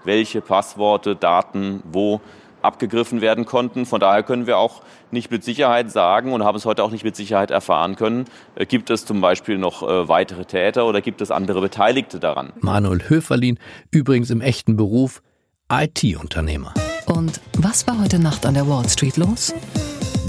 welche 0.08 0.40
Passworte, 0.40 1.14
Daten 1.14 1.84
wo 1.84 2.20
abgegriffen 2.62 3.20
werden 3.20 3.44
konnten. 3.44 3.86
Von 3.86 4.00
daher 4.00 4.24
können 4.24 4.48
wir 4.48 4.58
auch 4.58 4.82
nicht 5.10 5.30
mit 5.30 5.44
Sicherheit 5.44 5.92
sagen 5.92 6.32
und 6.32 6.42
haben 6.42 6.56
es 6.56 6.64
heute 6.64 6.82
auch 6.82 6.90
nicht 6.90 7.04
mit 7.04 7.14
Sicherheit 7.14 7.52
erfahren 7.52 7.94
können, 7.94 8.24
äh, 8.56 8.66
gibt 8.66 8.90
es 8.90 9.06
zum 9.06 9.20
Beispiel 9.20 9.58
noch 9.58 9.82
äh, 9.82 10.08
weitere 10.08 10.44
Täter 10.44 10.86
oder 10.86 11.00
gibt 11.00 11.20
es 11.20 11.30
andere 11.30 11.60
Beteiligte 11.60 12.18
daran. 12.18 12.52
Manuel 12.60 13.08
Höferlin, 13.08 13.58
übrigens 13.92 14.30
im 14.30 14.40
echten 14.40 14.76
Beruf 14.76 15.22
IT-Unternehmer. 15.70 16.74
Und 17.06 17.40
was 17.58 17.86
war 17.86 18.00
heute 18.02 18.18
Nacht 18.18 18.44
an 18.44 18.54
der 18.54 18.68
Wall 18.68 18.88
Street 18.88 19.16
los? 19.16 19.54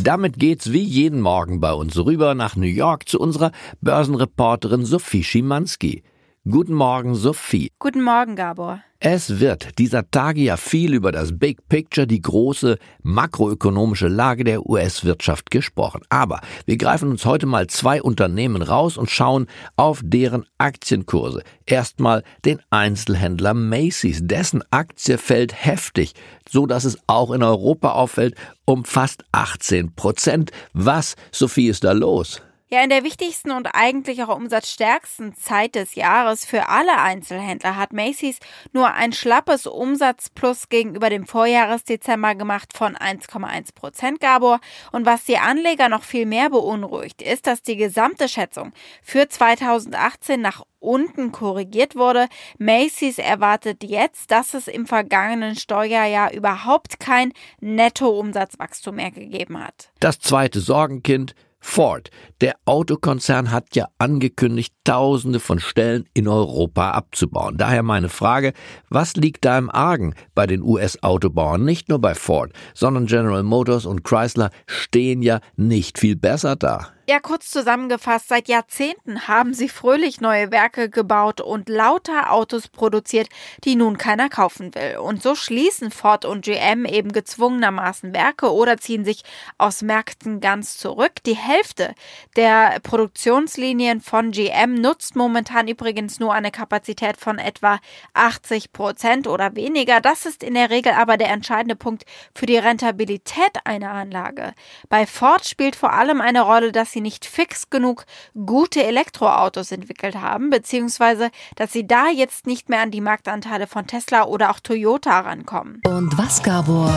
Damit 0.04 0.40
geht's 0.40 0.72
wie 0.72 0.84
jeden 0.84 1.20
Morgen 1.20 1.60
bei 1.60 1.74
uns 1.74 1.98
rüber 1.98 2.36
nach 2.36 2.56
New 2.56 2.68
York 2.68 3.10
zu 3.10 3.20
unserer 3.20 3.52
Börsenreporterin 3.82 4.86
Sophie 4.86 5.24
Schimanski. 5.24 6.04
Guten 6.50 6.74
Morgen, 6.74 7.14
Sophie. 7.14 7.72
Guten 7.78 8.02
Morgen, 8.02 8.36
Gabor. 8.36 8.82
Es 9.00 9.40
wird 9.40 9.78
dieser 9.78 10.10
Tage 10.10 10.42
ja 10.42 10.58
viel 10.58 10.96
über 10.96 11.12
das 11.12 11.38
Big 11.38 11.70
Picture, 11.70 12.08
die 12.08 12.22
große 12.22 12.80
makroökonomische 13.04 14.08
Lage 14.08 14.44
der 14.46 14.66
US-Wirtschaft 14.66 15.52
gesprochen. 15.52 16.02
Aber 16.10 16.42
wir 16.66 16.78
greifen 16.78 17.10
uns 17.10 17.24
heute 17.26 17.46
mal 17.46 17.68
zwei 17.68 18.02
Unternehmen 18.02 18.64
raus 18.64 18.98
und 18.98 19.12
schauen 19.12 19.46
auf 19.76 20.02
deren 20.04 20.46
Aktienkurse. 20.58 21.44
Erstmal 21.68 22.24
den 22.46 22.60
Einzelhändler 22.72 23.54
Macy's. 23.54 24.22
Dessen 24.24 24.64
Aktie 24.72 25.20
fällt 25.20 25.54
heftig, 25.54 26.16
so 26.50 26.66
dass 26.66 26.84
es 26.84 26.98
auch 27.06 27.30
in 27.30 27.44
Europa 27.44 27.92
auffällt, 27.92 28.34
um 28.66 28.86
fast 28.86 29.24
18 29.34 29.94
Prozent. 29.94 30.50
Was, 30.74 31.16
Sophie, 31.32 31.68
ist 31.68 31.84
da 31.84 31.92
los? 31.92 32.42
Ja, 32.72 32.84
in 32.84 32.92
der 32.92 33.04
wichtigsten 33.04 33.50
und 33.50 33.66
eigentlich 33.74 34.22
auch 34.22 34.36
umsatzstärksten 34.36 35.34
Zeit 35.34 35.74
des 35.74 35.96
Jahres 35.96 36.46
für 36.46 36.70
alle 36.70 37.00
Einzelhändler 37.00 37.76
hat 37.76 37.94
Macy's 37.94 38.38
nur 38.74 38.94
ein 38.94 39.12
schlappes 39.12 39.66
Umsatzplus 39.66 40.70
gegenüber 40.70 41.10
dem 41.10 41.26
Vorjahresdezember 41.26 42.36
gemacht 42.36 42.78
von 42.78 42.96
1,1 42.96 43.74
Prozent, 43.74 44.20
Gabor. 44.20 44.60
Und 44.92 45.08
was 45.08 45.24
die 45.24 45.40
Anleger 45.40 45.90
noch 45.90 46.04
viel 46.04 46.28
mehr 46.28 46.52
beunruhigt, 46.52 47.24
ist, 47.24 47.48
dass 47.48 47.64
die 47.64 47.76
gesamte 47.76 48.30
Schätzung 48.30 48.72
für 49.02 49.28
2018 49.28 50.40
nach 50.40 50.64
unten 50.78 51.32
korrigiert 51.32 51.96
wurde. 51.96 52.28
Macy's 52.60 53.18
erwartet 53.18 53.84
jetzt, 53.84 54.30
dass 54.30 54.54
es 54.54 54.68
im 54.68 54.86
vergangenen 54.86 55.56
Steuerjahr 55.56 56.34
überhaupt 56.34 57.00
kein 57.00 57.34
Nettoumsatzwachstum 57.62 58.98
mehr 58.98 59.10
gegeben 59.10 59.60
hat. 59.60 59.90
Das 60.00 60.20
zweite 60.20 60.60
Sorgenkind 60.60 61.34
Ford, 61.62 62.10
der 62.42 62.56
Autokonzern 62.66 63.52
hat 63.52 63.76
ja 63.76 63.88
angekündigt, 63.98 64.74
Tausende 64.84 65.40
von 65.40 65.60
Stellen 65.60 66.06
in 66.14 66.28
Europa 66.28 66.92
abzubauen. 66.92 67.58
Daher 67.58 67.84
meine 67.84 68.10
Frage, 68.10 68.54
was 68.90 69.16
liegt 69.16 69.46
da 69.46 69.58
im 69.58 69.70
Argen 69.70 70.16
bei 70.34 70.48
den 70.48 70.64
US-Autobauern? 70.64 71.64
Nicht 71.64 71.90
nur 71.90 72.00
bei 72.00 72.16
Ford, 72.16 72.54
sondern 72.74 73.06
General 73.06 73.44
Motors 73.44 73.86
und 73.86 74.04
Chrysler 74.04 74.50
stehen 74.66 75.22
ja 75.22 75.42
nicht 75.58 76.00
viel 76.00 76.16
besser 76.16 76.56
da. 76.56 76.88
Ja, 77.10 77.20
kurz 77.20 77.50
zusammengefasst, 77.50 78.28
seit 78.28 78.48
Jahrzehnten 78.48 79.28
haben 79.28 79.56
sie 79.56 79.68
fröhlich 79.68 80.22
neue 80.22 80.52
Werke 80.52 80.92
gebaut 80.92 81.42
und 81.42 81.68
lauter 81.68 82.32
Autos 82.32 82.68
produziert, 82.68 83.30
die 83.64 83.76
nun 83.76 83.98
keiner 83.98 84.30
kaufen 84.30 84.76
will. 84.76 85.00
Und 85.00 85.24
so 85.24 85.34
schließen 85.34 85.90
Ford 85.90 86.24
und 86.24 86.46
GM 86.46 86.86
eben 86.86 87.12
gezwungenermaßen 87.12 88.14
Werke 88.14 88.54
oder 88.54 88.78
ziehen 88.78 89.06
sich 89.06 89.24
aus 89.58 89.82
Märkten 89.82 90.40
ganz 90.40 90.78
zurück. 90.78 91.14
Die 91.26 91.36
Hälfte 91.36 91.96
der 92.36 92.80
Produktionslinien 92.84 94.02
von 94.02 94.30
GM 94.30 94.76
nutzt 94.76 95.16
momentan 95.16 95.68
übrigens 95.68 96.20
nur 96.20 96.36
eine 96.36 96.52
Kapazität 96.52 97.18
von 97.18 97.40
etwa 97.40 97.80
80 98.14 98.72
Prozent 98.72 99.26
oder 99.26 99.56
weniger. 99.56 100.00
Das 100.00 100.28
ist 100.28 100.44
in 100.44 100.54
der 100.54 100.70
Regel 100.70 100.92
aber 100.92 101.18
der 101.18 101.32
entscheidende 101.32 101.76
Punkt 101.76 102.04
für 102.36 102.46
die 102.46 102.60
Rentabilität 102.60 103.58
einer 103.64 103.94
Anlage. 103.94 104.54
Bei 104.90 105.08
Ford 105.08 105.48
spielt 105.48 105.76
vor 105.76 105.94
allem 105.94 106.22
eine 106.22 106.42
Rolle, 106.42 106.72
dass 106.72 106.92
sie 106.92 106.99
nicht 107.02 107.26
fix 107.26 107.70
genug 107.70 108.06
gute 108.46 108.84
Elektroautos 108.84 109.72
entwickelt 109.72 110.16
haben, 110.16 110.50
beziehungsweise 110.50 111.30
dass 111.56 111.74
sie 111.74 111.88
da 111.88 112.10
jetzt 112.10 112.48
nicht 112.48 112.70
mehr 112.70 112.82
an 112.82 112.92
die 112.92 113.02
Marktanteile 113.02 113.68
von 113.68 113.88
Tesla 113.88 114.26
oder 114.26 114.52
auch 114.52 114.60
Toyota 114.60 115.20
rankommen. 115.20 115.82
Und 115.86 116.18
was, 116.18 116.44
Gabor, 116.44 116.94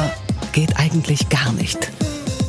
geht 0.52 0.76
eigentlich 0.76 1.28
gar 1.28 1.52
nicht? 1.52 1.90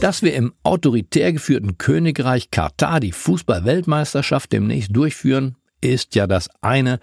Dass 0.02 0.22
wir 0.22 0.34
im 0.34 0.54
autoritär 0.64 1.32
geführten 1.32 1.78
Königreich 1.78 2.52
Katar 2.52 3.00
die 3.00 3.14
Fußball-Weltmeisterschaft 3.14 4.52
demnächst 4.52 4.96
durchführen, 4.96 5.56
ist 5.84 6.16
ja 6.16 6.28
das 6.28 6.50
eine. 6.62 7.00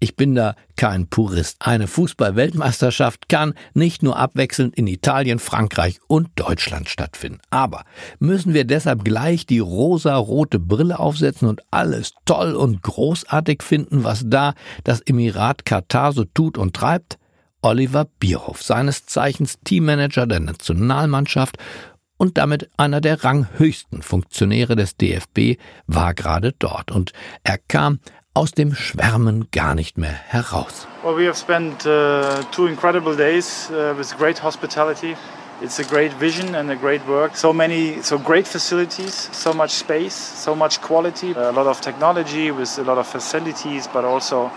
Ich 0.00 0.16
bin 0.16 0.34
da 0.34 0.54
kein 0.76 1.06
Purist. 1.06 1.56
Eine 1.60 1.86
Fußball-Weltmeisterschaft 1.86 3.28
kann 3.28 3.54
nicht 3.72 4.02
nur 4.02 4.18
abwechselnd 4.18 4.74
in 4.74 4.86
Italien, 4.86 5.38
Frankreich 5.38 5.98
und 6.08 6.28
Deutschland 6.34 6.88
stattfinden. 6.88 7.40
Aber 7.50 7.84
müssen 8.18 8.52
wir 8.52 8.64
deshalb 8.64 9.04
gleich 9.04 9.46
die 9.46 9.60
rosa-rote 9.60 10.58
Brille 10.58 10.98
aufsetzen 10.98 11.48
und 11.48 11.62
alles 11.70 12.12
toll 12.26 12.54
und 12.54 12.82
großartig 12.82 13.62
finden, 13.62 14.04
was 14.04 14.24
da 14.26 14.54
das 14.82 15.00
Emirat 15.00 15.64
Katar 15.64 16.12
so 16.12 16.24
tut 16.24 16.58
und 16.58 16.74
treibt? 16.74 17.18
Oliver 17.62 18.06
Bierhoff, 18.20 18.62
seines 18.62 19.06
Zeichens 19.06 19.58
Teammanager 19.64 20.26
der 20.26 20.40
Nationalmannschaft 20.40 21.56
und 22.18 22.36
damit 22.36 22.68
einer 22.76 23.00
der 23.00 23.24
ranghöchsten 23.24 24.02
Funktionäre 24.02 24.76
des 24.76 24.96
DFB, 24.96 25.58
war 25.86 26.12
gerade 26.14 26.52
dort 26.58 26.90
und 26.90 27.12
er 27.42 27.56
kam 27.56 28.00
aus 28.34 28.50
dem 28.50 28.74
Schwärmen 28.74 29.48
gar 29.52 29.74
nicht 29.74 29.96
mehr 29.96 30.10
heraus. 30.10 30.86
Well, 31.04 31.16
we 31.16 31.26
have 31.26 31.36
spent 31.36 31.86
uh, 31.86 32.42
two 32.50 32.66
incredible 32.66 33.16
days 33.16 33.70
uh, 33.70 33.94
with 33.96 34.16
great 34.18 34.42
hospitality. 34.42 35.16
It's 35.62 35.78
a 35.78 35.84
great 35.84 36.12
vision 36.18 36.54
and 36.56 36.70
a 36.70 36.76
great 36.76 37.06
work. 37.06 37.36
So 37.36 37.52
many, 37.52 38.02
so 38.02 38.18
great 38.18 38.48
facilities, 38.48 39.30
so 39.32 39.52
much 39.52 39.70
space, 39.70 40.14
so 40.14 40.54
much 40.54 40.80
quality, 40.80 41.32
a 41.32 41.52
lot 41.52 41.68
of 41.68 41.80
technology 41.80 42.50
with 42.50 42.76
a 42.78 42.82
lot 42.82 42.98
of 42.98 43.06
facilities, 43.06 43.86
but 43.86 44.04
also 44.04 44.50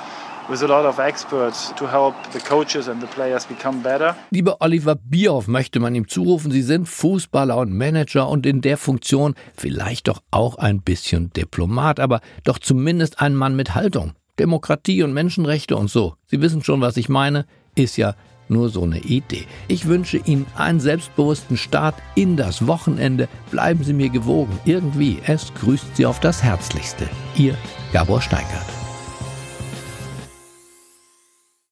Lieber 4.31 4.57
Oliver 4.61 4.95
Bierhoff 4.95 5.47
möchte 5.47 5.79
man 5.81 5.93
ihm 5.93 6.07
zurufen, 6.07 6.51
Sie 6.51 6.61
sind 6.61 6.87
Fußballer 6.87 7.57
und 7.57 7.73
Manager 7.73 8.29
und 8.29 8.45
in 8.45 8.61
der 8.61 8.77
Funktion 8.77 9.35
vielleicht 9.57 10.07
doch 10.07 10.21
auch 10.31 10.57
ein 10.57 10.81
bisschen 10.81 11.31
Diplomat, 11.33 11.99
aber 11.99 12.21
doch 12.45 12.59
zumindest 12.59 13.21
ein 13.21 13.35
Mann 13.35 13.57
mit 13.57 13.75
Haltung. 13.75 14.13
Demokratie 14.39 15.03
und 15.03 15.13
Menschenrechte 15.13 15.75
und 15.75 15.89
so. 15.89 16.15
Sie 16.27 16.41
wissen 16.41 16.63
schon, 16.63 16.79
was 16.79 16.95
ich 16.95 17.09
meine, 17.09 17.45
ist 17.75 17.97
ja 17.97 18.15
nur 18.47 18.69
so 18.69 18.83
eine 18.83 18.99
Idee. 18.99 19.45
Ich 19.67 19.87
wünsche 19.87 20.17
Ihnen 20.17 20.45
einen 20.55 20.79
selbstbewussten 20.79 21.57
Start 21.57 21.95
in 22.15 22.37
das 22.37 22.67
Wochenende. 22.67 23.27
Bleiben 23.51 23.83
Sie 23.83 23.93
mir 23.93 24.09
gewogen. 24.09 24.57
Irgendwie, 24.63 25.19
es 25.25 25.53
grüßt 25.55 25.97
Sie 25.97 26.05
auf 26.05 26.21
das 26.21 26.43
Herzlichste. 26.43 27.09
Ihr 27.35 27.55
Gabor 27.91 28.21
Steingart. 28.21 28.76